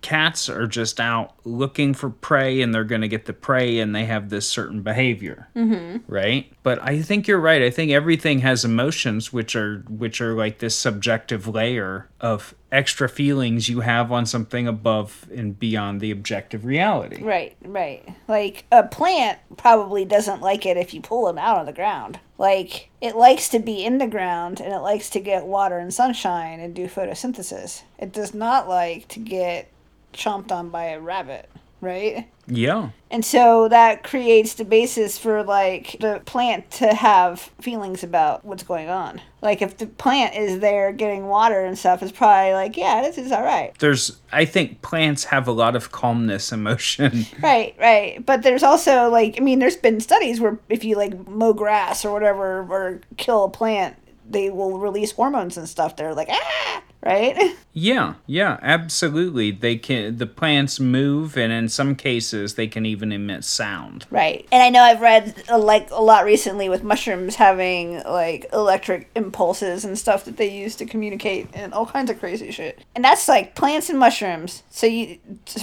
[0.00, 3.94] cats are just out looking for prey and they're going to get the prey and
[3.94, 5.98] they have this certain behavior mm-hmm.
[6.10, 10.34] right but i think you're right i think everything has emotions which are which are
[10.34, 16.10] like this subjective layer of extra feelings you have on something above and beyond the
[16.10, 18.06] objective reality Right, right.
[18.28, 22.20] Like a plant probably doesn't like it if you pull them out of the ground.
[22.38, 25.92] Like it likes to be in the ground and it likes to get water and
[25.92, 27.82] sunshine and do photosynthesis.
[27.98, 29.70] It does not like to get
[30.16, 31.48] chomped on by a rabbit,
[31.80, 32.28] right?
[32.48, 38.44] yeah And so that creates the basis for like the plant to have feelings about
[38.44, 39.20] what's going on.
[39.42, 43.18] Like if the plant is there getting water and stuff, it's probably like, yeah, this
[43.18, 43.76] is all right.
[43.80, 48.24] there's i think plants have a lot of calmness emotion Right, right.
[48.24, 52.04] But there's also like I mean, there's been studies where if you like mow grass
[52.04, 53.96] or whatever or kill a plant,
[54.28, 55.96] they will release hormones and stuff.
[55.96, 57.56] They're like ah, right?
[57.78, 59.50] Yeah, yeah, absolutely.
[59.50, 64.06] They can the plants move and in some cases they can even emit sound.
[64.10, 64.48] Right.
[64.50, 69.10] And I know I've read uh, like a lot recently with mushrooms having like electric
[69.14, 72.82] impulses and stuff that they use to communicate and all kinds of crazy shit.
[72.94, 74.62] And that's like plants and mushrooms.
[74.70, 75.18] So you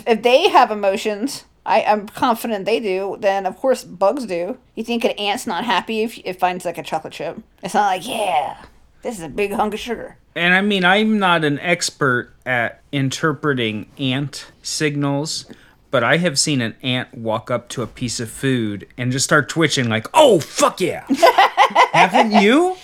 [0.05, 4.59] if they have emotions, I, I'm confident they do, then of course bugs do.
[4.75, 7.41] You think an ant's not happy if it finds like a chocolate chip?
[7.63, 8.65] It's not like, yeah,
[9.03, 10.17] this is a big hunk of sugar.
[10.35, 15.45] And I mean, I'm not an expert at interpreting ant signals,
[15.91, 19.25] but I have seen an ant walk up to a piece of food and just
[19.25, 21.05] start twitching like, "Oh, fuck yeah."
[21.93, 22.75] Haven't you?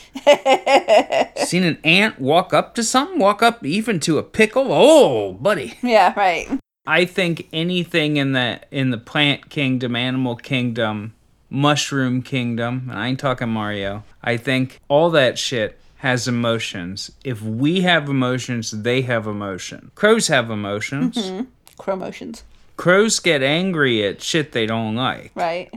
[1.38, 3.18] seen an ant walk up to something?
[3.18, 4.68] Walk up even to a pickle?
[4.70, 5.78] Oh, buddy.
[5.82, 6.48] Yeah, right.
[6.86, 11.14] I think anything in the in the plant kingdom, animal kingdom,
[11.50, 14.04] mushroom kingdom, and I ain't talking Mario.
[14.22, 17.12] I think all that shit has emotions.
[17.26, 19.92] If we have emotions, they have emotion.
[19.96, 21.16] Crows have emotions.
[21.16, 21.46] Mm-hmm.
[21.78, 22.44] Crow emotions.
[22.78, 25.32] Crows get angry at shit they don't like.
[25.36, 25.70] Right.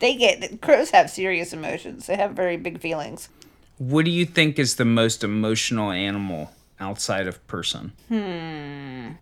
[0.00, 2.06] They get crows have serious emotions.
[2.06, 3.30] They have very big feelings.
[3.78, 7.92] What do you think is the most emotional animal outside of person?
[8.08, 9.12] Hmm.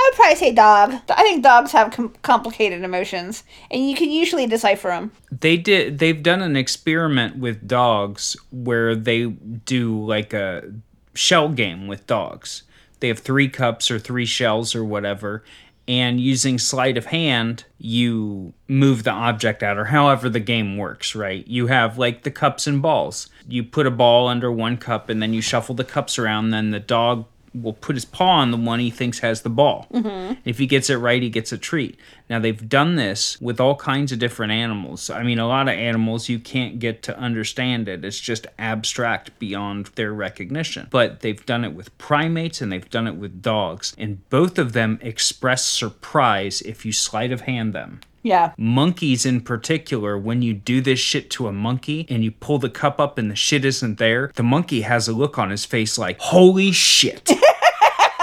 [0.00, 0.94] I would probably say dog.
[1.08, 5.10] I think dogs have com- complicated emotions, and you can usually decipher them.
[5.32, 10.72] they did they've done an experiment with dogs where they do like a
[11.14, 12.62] shell game with dogs
[13.00, 15.42] they have three cups or three shells or whatever
[15.88, 21.16] and using sleight of hand you move the object out or however the game works
[21.16, 25.08] right you have like the cups and balls you put a ball under one cup
[25.08, 27.24] and then you shuffle the cups around then the dog
[27.62, 29.86] will put his paw on the one he thinks has the ball.
[29.92, 30.40] Mm-hmm.
[30.44, 31.98] If he gets it right, he gets a treat.
[32.28, 35.10] Now they've done this with all kinds of different animals.
[35.10, 38.04] I mean, a lot of animals you can't get to understand it.
[38.04, 40.88] It's just abstract beyond their recognition.
[40.90, 44.72] But they've done it with primates and they've done it with dogs, and both of
[44.72, 48.00] them express surprise if you sleight of hand them.
[48.22, 48.52] Yeah.
[48.58, 52.68] Monkeys, in particular, when you do this shit to a monkey and you pull the
[52.68, 55.96] cup up and the shit isn't there, the monkey has a look on his face
[55.96, 57.30] like, holy shit.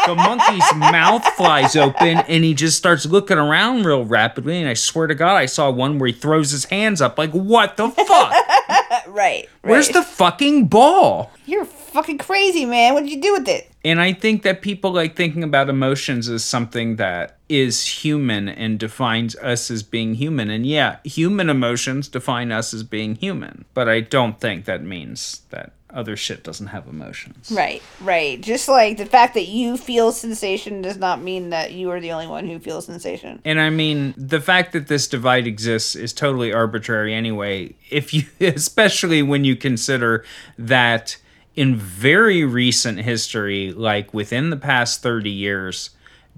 [0.06, 4.60] the monkey's mouth flies open and he just starts looking around real rapidly.
[4.60, 7.32] And I swear to God, I saw one where he throws his hands up like,
[7.32, 8.34] what the fuck?
[9.08, 9.48] Right.
[9.62, 11.32] Where's the fucking ball?
[11.46, 12.94] You're fucking crazy, man.
[12.94, 13.72] What did you do with it?
[13.84, 18.78] And I think that people like thinking about emotions as something that is human and
[18.78, 20.50] defines us as being human.
[20.50, 23.66] And yeah, human emotions define us as being human.
[23.74, 27.52] But I don't think that means that other shit doesn't have emotions.
[27.52, 28.40] Right, right.
[28.42, 32.12] Just like the fact that you feel sensation does not mean that you are the
[32.12, 33.42] only one who feels sensation.
[33.46, 37.74] And I mean, the fact that this divide exists is totally arbitrary anyway.
[37.90, 40.24] If you, especially when you consider
[40.58, 41.18] that
[41.56, 45.92] in very recent history, like within the past 30 years,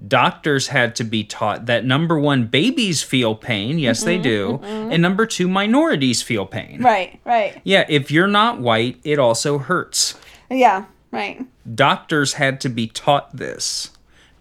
[0.06, 3.78] doctors had to be taught that number one, babies feel pain.
[3.78, 4.48] Yes, they mm-hmm, do.
[4.62, 4.92] Mm-hmm.
[4.92, 6.82] And number two, minorities feel pain.
[6.82, 7.60] Right, right.
[7.64, 10.18] Yeah, if you're not white, it also hurts.
[10.50, 11.44] Yeah, right.
[11.74, 13.90] Doctors had to be taught this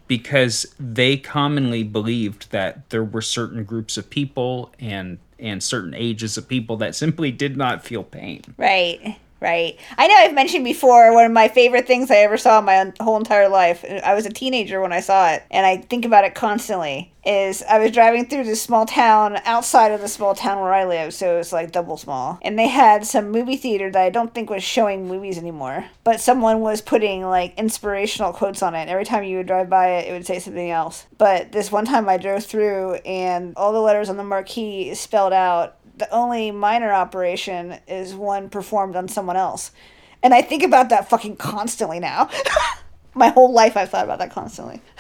[0.08, 6.36] because they commonly believed that there were certain groups of people and and certain ages
[6.36, 8.42] of people that simply did not feel pain.
[8.58, 9.20] Right.
[9.40, 9.80] Right.
[9.98, 12.92] I know I've mentioned before one of my favorite things I ever saw in my
[13.00, 13.86] whole entire life.
[14.04, 17.14] I was a teenager when I saw it, and I think about it constantly.
[17.24, 20.86] Is I was driving through this small town outside of the small town where I
[20.86, 22.40] live, so it was like double small.
[22.42, 26.22] And they had some movie theater that I don't think was showing movies anymore, but
[26.22, 28.88] someone was putting like inspirational quotes on it.
[28.88, 31.06] Every time you would drive by it, it would say something else.
[31.18, 35.34] But this one time I drove through, and all the letters on the marquee spelled
[35.34, 39.72] out the only minor operation is one performed on someone else.
[40.24, 42.30] And I think about that fucking constantly now.
[43.14, 44.82] My whole life I've thought about that constantly.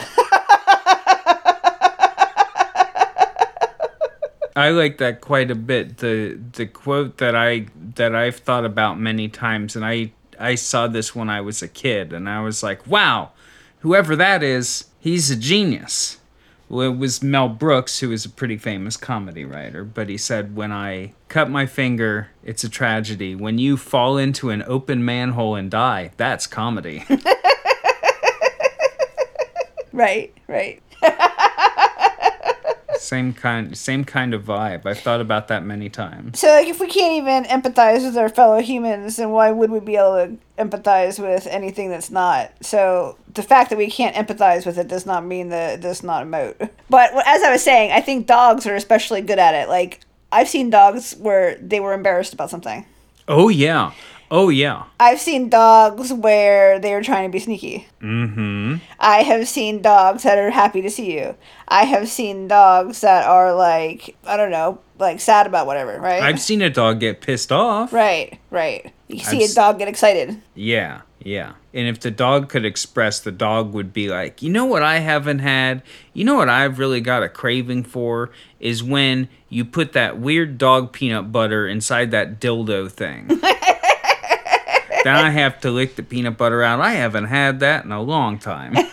[4.56, 5.98] I like that quite a bit.
[5.98, 10.88] The the quote that I that I've thought about many times and I I saw
[10.88, 13.34] this when I was a kid and I was like, "Wow,
[13.80, 16.18] whoever that is, he's a genius."
[16.70, 20.56] Well, it was Mel Brooks, who is a pretty famous comedy writer, but he said,
[20.56, 23.36] When I cut my finger, it's a tragedy.
[23.36, 27.06] When you fall into an open manhole and die, that's comedy.
[29.94, 30.82] right, right.
[33.00, 34.86] same kind same kind of vibe.
[34.86, 36.40] I've thought about that many times.
[36.40, 39.80] So like if we can't even empathize with our fellow humans, then why would we
[39.80, 42.52] be able to empathize with anything that's not?
[42.62, 46.04] So the fact that we can't empathize with it does not mean that it does
[46.04, 46.70] not emote.
[46.90, 49.70] But as I was saying, I think dogs are especially good at it.
[49.70, 52.86] Like I've seen dogs where they were embarrassed about something.
[53.28, 53.92] Oh yeah.
[54.30, 54.84] Oh yeah.
[55.00, 57.88] I've seen dogs where they are trying to be sneaky.
[58.02, 58.76] Mm-hmm.
[59.00, 61.36] I have seen dogs that are happy to see you.
[61.68, 66.22] I have seen dogs that are like I don't know, like sad about whatever, right?
[66.22, 67.94] I've seen a dog get pissed off.
[67.94, 68.92] Right, right.
[69.08, 70.42] You see I've a dog get excited.
[70.56, 71.54] Yeah, yeah.
[71.74, 75.00] And if the dog could express, the dog would be like, you know what I
[75.00, 75.84] haven't had?
[76.14, 78.32] You know what I've really got a craving for?
[78.60, 83.30] Is when you put that weird dog peanut butter inside that dildo thing.
[85.08, 86.82] then I have to lick the peanut butter out.
[86.82, 88.76] I haven't had that in a long time.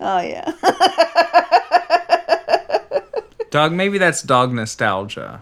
[0.00, 0.52] Oh yeah.
[3.50, 5.40] Dog, maybe that's dog nostalgia.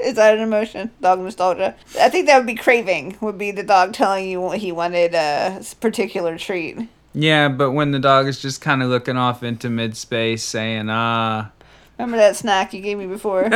[0.00, 0.90] Is that an emotion?
[1.00, 1.74] Dog nostalgia.
[2.00, 3.16] I think that would be craving.
[3.20, 6.78] Would be the dog telling you he wanted a particular treat.
[7.14, 10.88] Yeah, but when the dog is just kind of looking off into mid space saying,
[10.90, 11.50] ah,
[12.02, 13.44] Remember that snack you gave me before?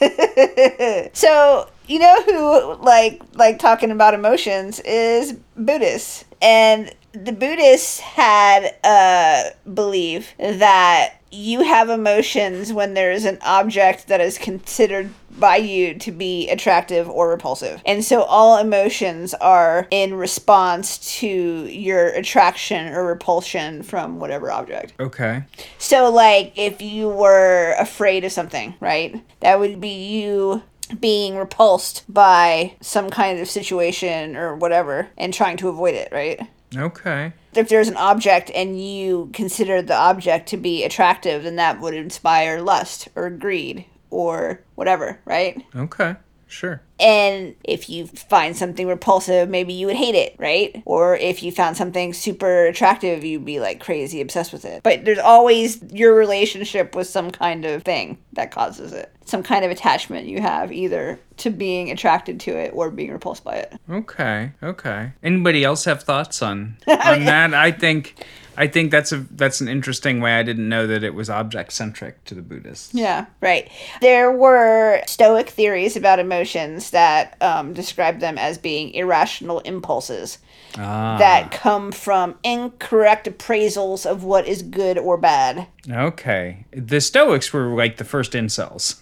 [1.12, 8.72] so you know who like like talking about emotions is Buddhists, and the Buddhists had
[8.84, 15.56] uh believe that you have emotions when there is an object that is considered by
[15.56, 17.82] you to be attractive or repulsive.
[17.86, 21.28] And so all emotions are in response to
[21.66, 24.94] your attraction or repulsion from whatever object.
[25.00, 25.44] okay.
[25.78, 29.22] So, like, if you were afraid of something, right?
[29.40, 30.62] That would be you
[31.00, 36.40] being repulsed by some kind of situation or whatever and trying to avoid it, right?
[36.76, 37.32] Okay.
[37.54, 41.94] If there's an object and you consider the object to be attractive, then that would
[41.94, 45.62] inspire lust or greed or whatever, right?
[45.74, 46.16] Okay.
[46.54, 46.80] Sure.
[47.00, 50.82] And if you find something repulsive, maybe you would hate it, right?
[50.84, 54.84] Or if you found something super attractive, you'd be like crazy obsessed with it.
[54.84, 59.10] But there's always your relationship with some kind of thing that causes it.
[59.24, 63.42] Some kind of attachment you have either to being attracted to it or being repulsed
[63.42, 63.74] by it.
[63.90, 64.52] Okay.
[64.62, 65.12] Okay.
[65.24, 67.52] Anybody else have thoughts on on that?
[67.52, 68.24] I think
[68.56, 70.34] I think that's a that's an interesting way.
[70.34, 72.94] I didn't know that it was object centric to the Buddhists.
[72.94, 73.68] Yeah, right.
[74.00, 80.38] There were Stoic theories about emotions that um, describe them as being irrational impulses
[80.76, 81.16] Ah.
[81.18, 85.68] that come from incorrect appraisals of what is good or bad.
[85.88, 86.64] Okay.
[86.72, 88.96] The Stoics were like the first incels.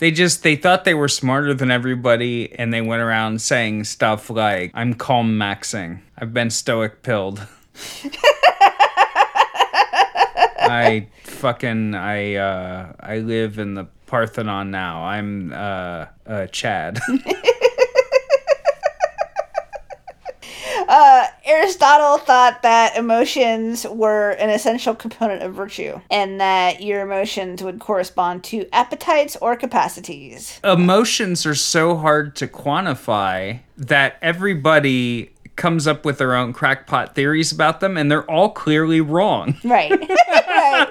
[0.00, 4.30] They just they thought they were smarter than everybody and they went around saying stuff
[4.30, 6.00] like I'm calm maxing.
[6.16, 7.46] I've been stoic pilled.
[10.58, 15.04] I fucking I uh I live in the Parthenon now.
[15.04, 16.98] I'm uh uh Chad.
[20.90, 27.62] Uh, Aristotle thought that emotions were an essential component of virtue, and that your emotions
[27.62, 30.58] would correspond to appetites or capacities.
[30.64, 37.52] Emotions are so hard to quantify that everybody comes up with their own crackpot theories
[37.52, 39.54] about them and they're all clearly wrong.
[39.62, 39.90] Right.
[40.28, 40.88] right.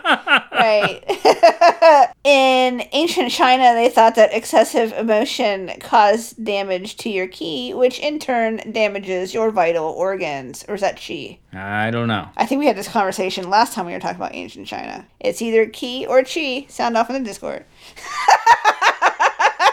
[0.60, 2.14] Right.
[2.24, 8.20] In ancient China, they thought that excessive emotion caused damage to your ki, which in
[8.20, 10.66] turn damages your vital organs.
[10.68, 11.40] Or is that chi?
[11.54, 12.28] I don't know.
[12.36, 15.08] I think we had this conversation last time we were talking about ancient China.
[15.20, 16.66] It's either ki or chi.
[16.68, 17.66] Sound off in the Discord.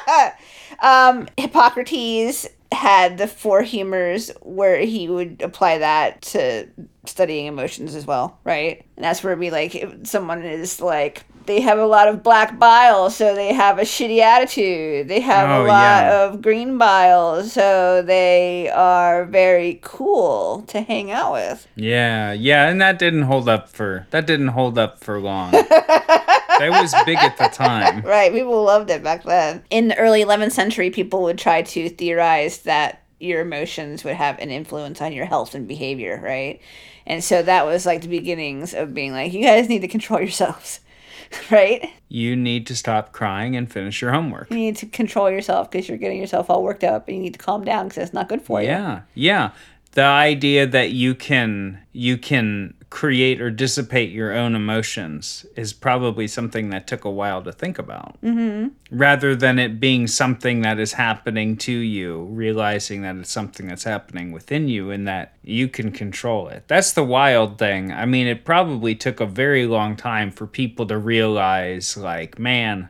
[0.81, 2.47] um, Hippocrates
[2.77, 6.69] had the four humors where he would apply that to
[7.05, 8.85] studying emotions as well, right?
[8.97, 12.25] And that's where it'd be like if someone is like they have a lot of
[12.25, 15.07] black bile, so they have a shitty attitude.
[15.07, 16.25] They have Oh, a lot yeah.
[16.25, 21.69] of green bile, so they are very cool to hang out with.
[21.77, 25.53] Yeah, yeah, and that didn't hold up for that didn't hold up for long.
[26.59, 28.03] that was big at the time.
[28.07, 29.63] Right, people loved it back then.
[29.71, 34.39] In the early 11th century, people would try to theorize that your emotions would have
[34.39, 36.61] an influence on your health and behavior, right?
[37.07, 40.21] And so that was like the beginnings of being like, you guys need to control
[40.21, 40.81] yourselves,
[41.51, 41.91] right?
[42.09, 44.51] You need to stop crying and finish your homework.
[44.51, 47.35] You need to control yourself because you're getting yourself all worked up and you need
[47.35, 48.69] to calm down because that's not good for you.
[48.69, 49.51] Yeah, yeah.
[49.93, 56.29] The idea that you can you can create or dissipate your own emotions is probably
[56.29, 58.17] something that took a while to think about.
[58.23, 58.69] Mm-hmm.
[58.97, 63.85] Rather than it being something that is happening to you, realizing that it's something that's
[63.85, 66.65] happening within you and that you can control it.
[66.69, 67.93] That's the wild thing.
[67.93, 72.89] I mean, it probably took a very long time for people to realize, like, man,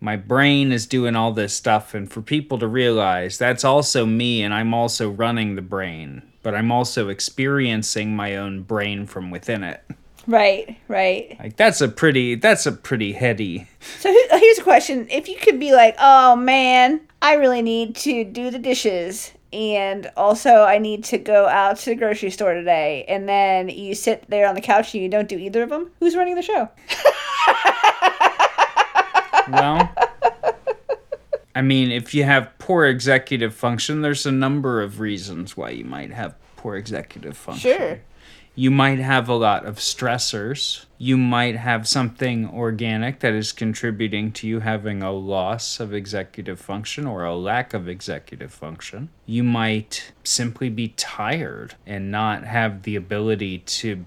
[0.00, 4.42] my brain is doing all this stuff and for people to realize that's also me
[4.42, 9.62] and I'm also running the brain but I'm also experiencing my own brain from within
[9.64, 9.82] it
[10.26, 11.36] Right, right.
[11.40, 13.66] like that's a pretty that's a pretty heady
[13.98, 15.08] So uh, here's a question.
[15.10, 19.32] If you could be like, oh man, I really need to do the dishes.
[19.52, 23.04] And also, I need to go out to the grocery store today.
[23.08, 25.90] And then you sit there on the couch and you don't do either of them.
[25.98, 26.68] Who's running the show?
[29.50, 29.92] well
[31.54, 35.84] I mean if you have poor executive function there's a number of reasons why you
[35.84, 38.00] might have poor executive function Sure.
[38.56, 40.84] You might have a lot of stressors.
[40.98, 46.60] You might have something organic that is contributing to you having a loss of executive
[46.60, 49.08] function or a lack of executive function.
[49.24, 54.04] You might simply be tired and not have the ability to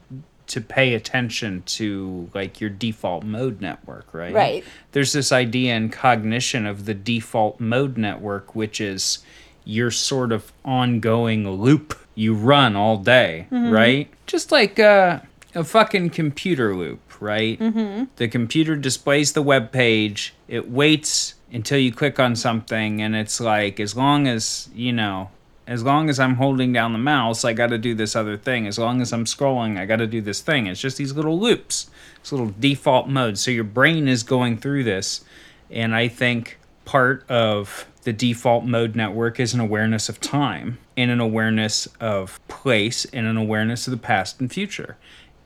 [0.48, 4.34] to pay attention to like your default mode network, right?
[4.34, 4.64] Right.
[4.92, 9.20] There's this idea in cognition of the default mode network which is
[9.66, 14.10] your sort of ongoing loop you run all day, right?
[14.28, 15.20] Just like uh,
[15.56, 17.60] a fucking computer loop, right?
[17.60, 18.06] Mm-hmm.
[18.18, 23.40] The computer displays the web page, it waits until you click on something, and it's
[23.40, 25.30] like, as long as, you know,
[25.66, 28.68] as long as I'm holding down the mouse, I got to do this other thing.
[28.68, 30.68] As long as I'm scrolling, I got to do this thing.
[30.68, 31.90] It's just these little loops,
[32.22, 33.38] this little default mode.
[33.38, 35.24] So your brain is going through this.
[35.72, 41.10] And I think part of the default mode network is an awareness of time and
[41.10, 44.98] an awareness of place and an awareness of the past and future.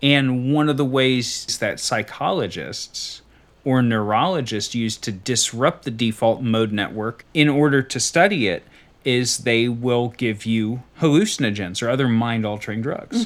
[0.02, 3.22] And one of the ways that psychologists
[3.64, 8.64] or neurologists use to disrupt the default mode network in order to study it
[9.08, 13.26] is they will give you hallucinogens or other mind altering drugs.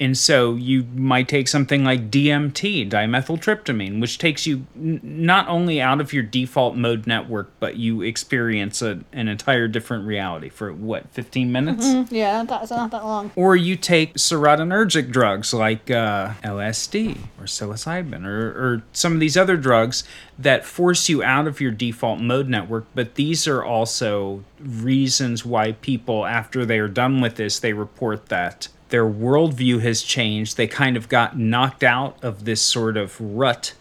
[0.00, 5.80] And so you might take something like DMT, dimethyltryptamine, which takes you n- not only
[5.80, 10.72] out of your default mode network, but you experience a, an entire different reality for
[10.72, 12.10] what, 15 minutes?
[12.10, 13.30] Yeah, that's not that long.
[13.36, 19.36] Or you take serotonergic drugs like uh, LSD or psilocybin or, or some of these
[19.36, 20.02] other drugs
[20.36, 22.86] that force you out of your default mode network.
[22.96, 28.26] But these are also reasons why people, after they are done with this, they report
[28.26, 30.56] that their worldview has changed.
[30.56, 33.74] They kind of got knocked out of this sort of rut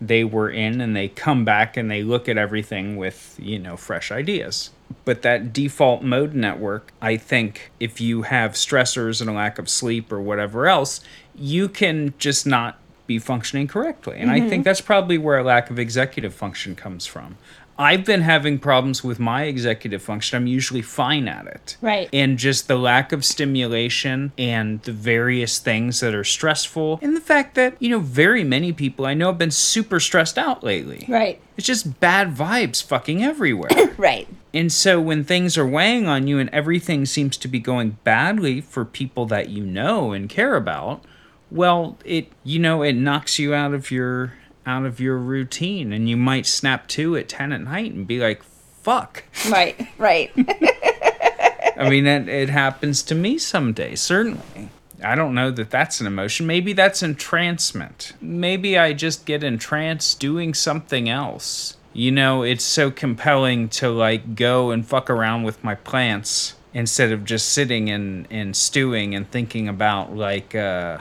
[0.00, 3.76] they were in and they come back and they look at everything with, you know,
[3.76, 4.70] fresh ideas.
[5.04, 9.68] But that default mode network, I think if you have stressors and a lack of
[9.68, 11.00] sleep or whatever else,
[11.34, 14.18] you can just not be functioning correctly.
[14.18, 14.48] And I mm-hmm.
[14.48, 17.36] think that's probably where a lack of executive function comes from.
[17.78, 20.36] I've been having problems with my executive function.
[20.36, 21.76] I'm usually fine at it.
[21.80, 22.08] Right.
[22.12, 27.20] And just the lack of stimulation and the various things that are stressful, and the
[27.20, 31.06] fact that, you know, very many people I know have been super stressed out lately.
[31.08, 31.40] Right.
[31.56, 33.70] It's just bad vibes fucking everywhere.
[33.98, 34.28] Right.
[34.54, 38.60] And so when things are weighing on you and everything seems to be going badly
[38.60, 41.04] for people that you know and care about,
[41.50, 44.34] well, it you know, it knocks you out of your
[44.68, 48.18] out of your routine and you might snap to at 10 at night and be
[48.18, 48.42] like,
[48.82, 49.88] "Fuck." Right.
[49.98, 50.30] Right.
[51.76, 54.68] I mean, it, it happens to me someday, certainly.
[55.02, 56.46] I don't know that that's an emotion.
[56.46, 58.14] Maybe that's entrancement.
[58.20, 61.76] Maybe I just get entranced doing something else.
[61.92, 67.12] You know, it's so compelling to like go and fuck around with my plants instead
[67.12, 70.98] of just sitting and, and stewing and thinking about like uh,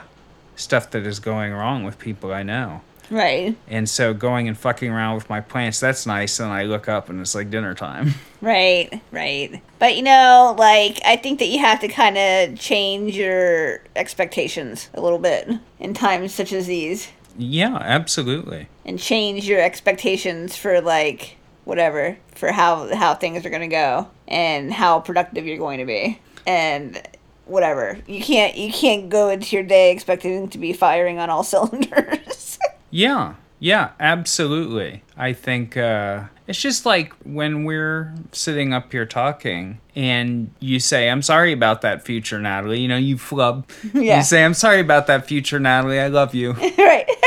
[0.55, 2.82] stuff that is going wrong with people I know.
[3.10, 3.55] Right.
[3.68, 6.39] And so going and fucking around with my plants, that's nice.
[6.39, 8.14] And I look up and it's like dinner time.
[8.39, 9.01] Right.
[9.12, 9.64] Right.
[9.80, 14.89] But you know, like I think that you have to kind of change your expectations
[14.93, 15.49] a little bit
[15.80, 18.68] in times such as these, yeah, absolutely.
[18.86, 21.36] and change your expectations for like
[21.66, 26.20] whatever for how how things are gonna go and how productive you're going to be
[26.45, 27.01] and
[27.45, 31.43] whatever you can't you can't go into your day expecting to be firing on all
[31.53, 35.03] cylinders Yeah, yeah, absolutely.
[35.17, 41.09] I think uh, it's just like when we're sitting up here talking and you say,
[41.09, 42.79] I'm sorry about that future, Natalie.
[42.81, 43.67] You know, you flub.
[43.93, 44.17] Yeah.
[44.17, 45.99] You say, I'm sorry about that future, Natalie.
[45.99, 46.51] I love you.
[46.77, 47.05] right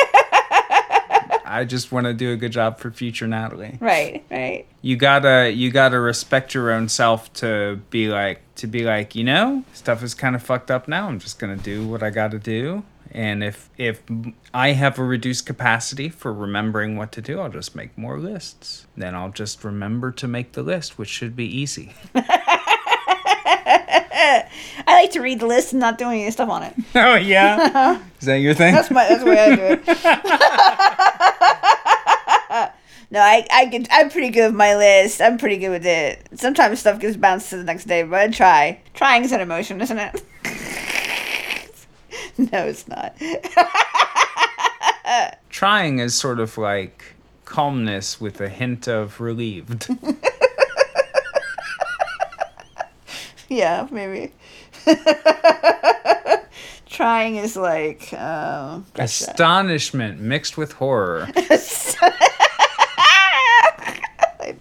[1.45, 3.77] I just want to do a good job for future Natalie.
[3.81, 8.85] right right You gotta you gotta respect your own self to be like to be
[8.85, 11.09] like, you know, stuff is kind of fucked up now.
[11.09, 12.85] I'm just gonna do what I gotta do.
[13.13, 14.03] And if if
[14.55, 18.87] I have a reduced capacity for remembering what to do, I'll just make more lists.
[18.97, 21.95] Then I'll just remember to make the list, which should be easy.
[24.87, 28.01] i like to read the list and not do any stuff on it oh yeah,
[28.21, 28.75] is that your thing?
[28.75, 29.87] That's my that's the way I do it.
[33.11, 35.21] no, I I can I'm pretty good with my list.
[35.21, 36.29] I'm pretty good with it.
[36.35, 38.81] Sometimes stuff gets bounced to the next day, but I try.
[38.95, 40.23] Trying is an emotion, isn't it?
[42.53, 43.15] no, it's not.
[45.51, 49.89] Trying is sort of like calmness with a hint of relieved.
[53.49, 54.33] yeah, maybe.
[56.87, 61.29] Trying is like um Astonishment mixed with horror.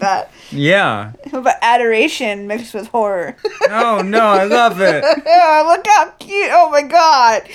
[0.02, 0.32] Like that.
[0.52, 1.14] Yeah.
[1.32, 3.36] But adoration mixed with horror?
[3.72, 5.04] Oh no, I love it.
[5.26, 6.50] yeah, look how cute.
[6.52, 7.48] Oh my god.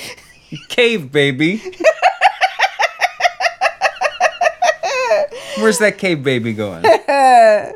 [0.68, 1.61] Cave baby.
[5.59, 6.84] Where's that cave baby going?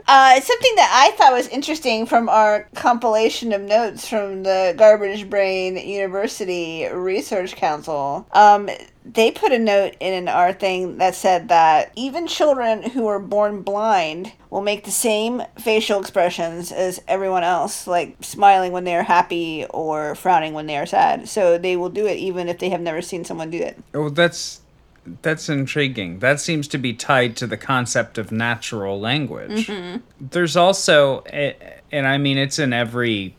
[0.08, 5.28] Uh, something that I thought was interesting from our compilation of notes from the Garbage
[5.28, 8.26] Brain University Research Council.
[8.32, 8.68] Um,
[9.04, 13.62] they put a note in our thing that said that even children who are born
[13.62, 19.02] blind will make the same facial expressions as everyone else, like smiling when they are
[19.02, 21.28] happy or frowning when they are sad.
[21.28, 23.78] So they will do it even if they have never seen someone do it.
[23.94, 24.60] Oh, that's
[25.22, 26.18] that's intriguing.
[26.18, 29.66] That seems to be tied to the concept of natural language.
[29.66, 29.98] Mm-hmm.
[30.20, 33.34] There's also, and I mean, it's in every,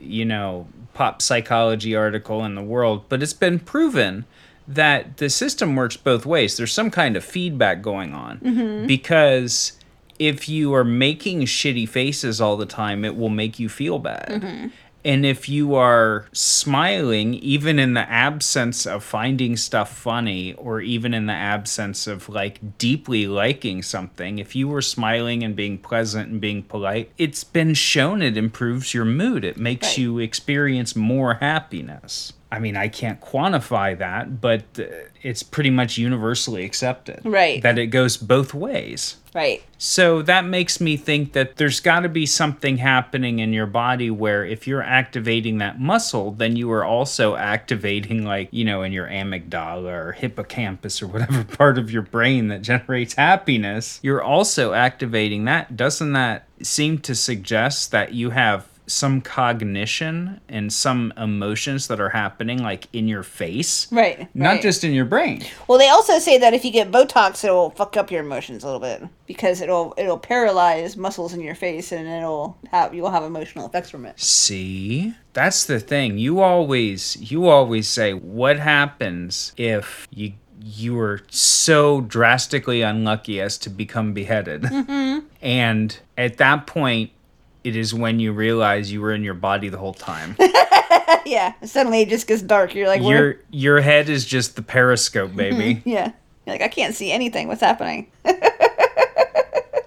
[0.00, 4.24] you know, pop psychology article in the world, but it's been proven
[4.66, 6.56] that the system works both ways.
[6.56, 8.86] There's some kind of feedback going on mm-hmm.
[8.86, 9.72] because
[10.18, 14.28] if you are making shitty faces all the time, it will make you feel bad.
[14.30, 14.68] Mm-hmm.
[15.04, 21.12] And if you are smiling, even in the absence of finding stuff funny, or even
[21.12, 26.30] in the absence of like deeply liking something, if you were smiling and being pleasant
[26.30, 29.44] and being polite, it's been shown it improves your mood.
[29.44, 29.98] It makes Right.
[29.98, 32.32] you experience more happiness.
[32.54, 34.84] I mean, I can't quantify that, but uh,
[35.22, 37.20] it's pretty much universally accepted.
[37.24, 37.60] Right.
[37.62, 39.16] That it goes both ways.
[39.34, 39.64] Right.
[39.78, 44.08] So that makes me think that there's got to be something happening in your body
[44.08, 48.92] where if you're activating that muscle, then you are also activating, like, you know, in
[48.92, 53.98] your amygdala or hippocampus or whatever part of your brain that generates happiness.
[54.00, 55.76] You're also activating that.
[55.76, 62.10] Doesn't that seem to suggest that you have some cognition and some emotions that are
[62.10, 63.90] happening, like in your face?
[63.90, 64.28] Right.
[64.34, 64.62] Not right.
[64.62, 65.44] just in your brain.
[65.68, 68.66] Well, they also say that if you get Botox, it'll fuck up your emotions a
[68.66, 73.24] little bit because it'll it'll paralyze muscles in your face and it'll have you'll have
[73.24, 74.20] emotional effects from it.
[74.20, 75.14] See?
[75.32, 76.18] That's the thing.
[76.18, 83.58] You always you always say what happens if you you were so drastically unlucky as
[83.58, 84.62] to become beheaded.
[84.62, 85.26] Mm-hmm.
[85.42, 87.10] And at that point,
[87.64, 90.36] it is when you realize you were in your body the whole time.
[91.26, 91.54] yeah.
[91.64, 92.74] Suddenly it just gets dark.
[92.74, 93.40] You're like, your where?
[93.50, 95.82] your head is just the periscope, baby.
[95.86, 96.12] Yeah.
[96.46, 97.48] You're like, I can't see anything.
[97.48, 98.08] What's happening?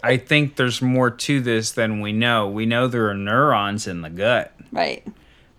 [0.03, 2.47] I think there's more to this than we know.
[2.47, 4.53] We know there are neurons in the gut.
[4.71, 5.05] right.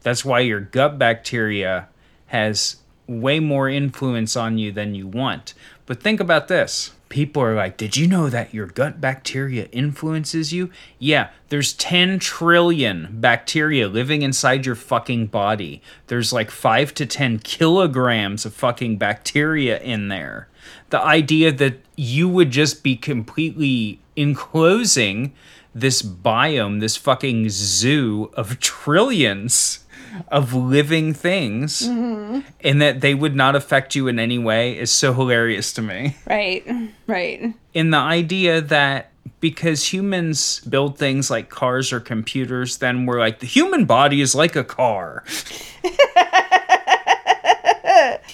[0.02, 1.88] That's why your gut bacteria
[2.26, 5.54] has way more influence on you than you want.
[5.86, 6.92] But think about this.
[7.08, 10.70] People are like, Did you know that your gut bacteria influences you?
[10.98, 15.80] Yeah, there's 10 trillion bacteria living inside your fucking body.
[16.08, 20.48] There's like 5 to 10 kilograms of fucking bacteria in there.
[20.90, 25.32] The idea that you would just be completely enclosing
[25.74, 29.84] this biome, this fucking zoo of trillions
[30.28, 32.40] of living things, mm-hmm.
[32.60, 36.16] and that they would not affect you in any way is so hilarious to me.
[36.26, 36.64] Right.
[37.06, 37.54] Right.
[37.74, 43.38] In the idea that because humans build things like cars or computers, then we're like,
[43.40, 45.24] the human body is like a car.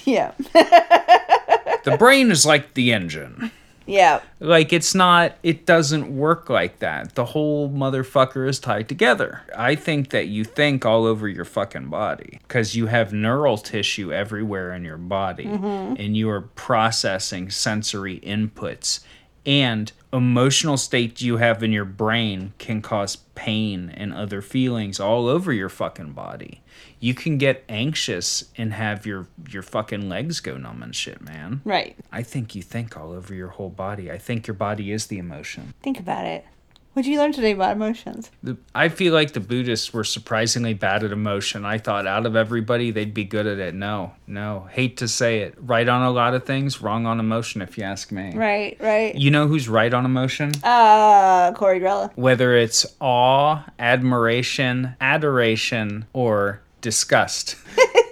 [0.04, 0.32] Yeah.
[0.52, 3.50] The brain is like the engine.
[3.86, 4.20] Yeah.
[4.40, 7.14] Like it's not it doesn't work like that.
[7.14, 9.42] The whole motherfucker is tied together.
[9.56, 14.12] I think that you think all over your fucking body cuz you have neural tissue
[14.12, 15.94] everywhere in your body mm-hmm.
[16.00, 19.00] and you are processing sensory inputs
[19.46, 25.26] and emotional state you have in your brain can cause pain and other feelings all
[25.26, 26.62] over your fucking body.
[27.00, 31.60] You can get anxious and have your your fucking legs go numb and shit, man.
[31.64, 31.96] Right.
[32.12, 34.10] I think you think all over your whole body.
[34.10, 35.74] I think your body is the emotion.
[35.82, 36.46] Think about it.
[36.94, 38.30] What did you learn today about emotions?
[38.44, 41.64] The, I feel like the Buddhists were surprisingly bad at emotion.
[41.64, 43.74] I thought out of everybody, they'd be good at it.
[43.74, 44.68] No, no.
[44.70, 45.56] Hate to say it.
[45.58, 48.32] Right on a lot of things, wrong on emotion, if you ask me.
[48.32, 48.76] Right.
[48.78, 49.12] Right.
[49.16, 50.52] You know who's right on emotion?
[50.62, 52.12] Uh, Corey Grella.
[52.14, 57.56] Whether it's awe, admiration, adoration, or disgust.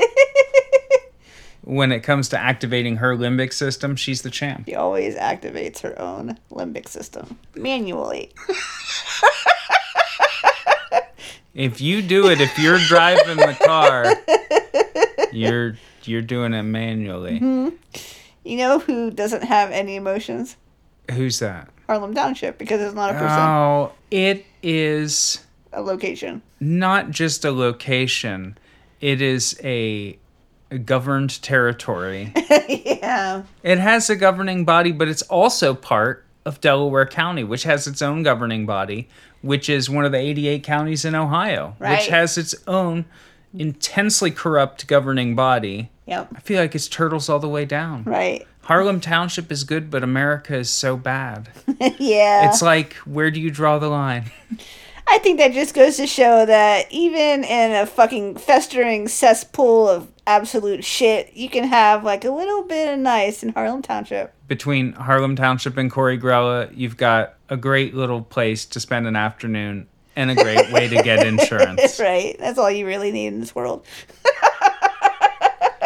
[1.62, 4.64] when it comes to activating her limbic system, she's the champ.
[4.66, 8.32] She always activates her own limbic system manually.
[11.54, 14.06] If you do it, if you're driving the car,
[15.32, 17.38] you're you're doing it manually.
[17.40, 17.76] Mm-hmm.
[18.44, 20.56] You know who doesn't have any emotions?
[21.10, 21.68] Who's that?
[21.86, 25.44] Harlem Township, because it's not a person, Oh, it is
[25.74, 26.40] a location.
[26.58, 28.56] not just a location.
[29.02, 30.16] It is a
[30.78, 32.32] governed territory.
[32.68, 33.42] yeah.
[33.62, 38.02] it has a governing body, but it's also part of Delaware County, which has its
[38.02, 39.08] own governing body,
[39.42, 41.98] which is one of the 88 counties in Ohio, Right.
[41.98, 43.04] which has its own
[43.56, 45.90] intensely corrupt governing body.
[46.06, 46.28] Yep.
[46.34, 48.02] I feel like it's turtles all the way down.
[48.04, 48.46] Right.
[48.62, 51.48] Harlem Township is good, but America is so bad.
[51.98, 52.48] yeah.
[52.48, 54.30] It's like, where do you draw the line?
[55.06, 60.08] I think that just goes to show that even in a fucking festering cesspool of
[60.26, 64.32] absolute shit, you can have like a little bit of nice in Harlem Township.
[64.48, 69.16] Between Harlem Township and Corey Grella, you've got a great little place to spend an
[69.16, 69.86] afternoon
[70.16, 71.98] and a great way to get insurance.
[71.98, 72.36] right.
[72.38, 73.84] That's all you really need in this world.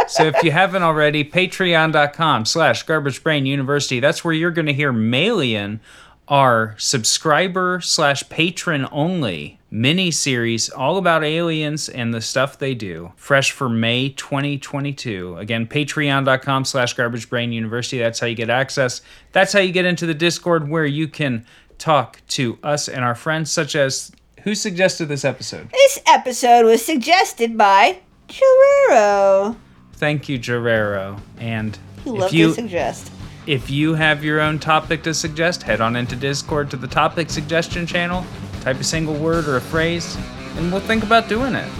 [0.09, 3.99] So if you haven't already, patreon.com slash garbage brain university.
[3.99, 5.81] That's where you're going to hear Malian,
[6.29, 13.13] our subscriber slash patron only mini series all about aliens and the stuff they do.
[13.17, 15.37] Fresh for May 2022.
[15.39, 17.99] Again, patreon.com slash garbage brain university.
[17.99, 19.03] That's how you get access.
[19.33, 21.45] That's how you get into the Discord where you can
[21.79, 24.13] talk to us and our friends, such as
[24.43, 25.69] who suggested this episode?
[25.71, 27.99] This episode was suggested by
[28.29, 29.57] Chirero.
[29.95, 31.21] Thank you, Guerrero.
[31.39, 33.11] And He if you to suggest.
[33.47, 37.31] If you have your own topic to suggest, head on into Discord to the topic
[37.31, 38.27] suggestion channel,
[38.63, 40.17] type a single word or a phrase,
[40.57, 41.71] and we'll think about doing it.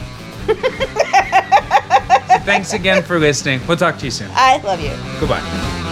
[0.47, 3.61] so thanks again for listening.
[3.67, 4.31] We'll talk to you soon.
[4.35, 4.93] I love you.
[5.19, 5.83] Goodbye.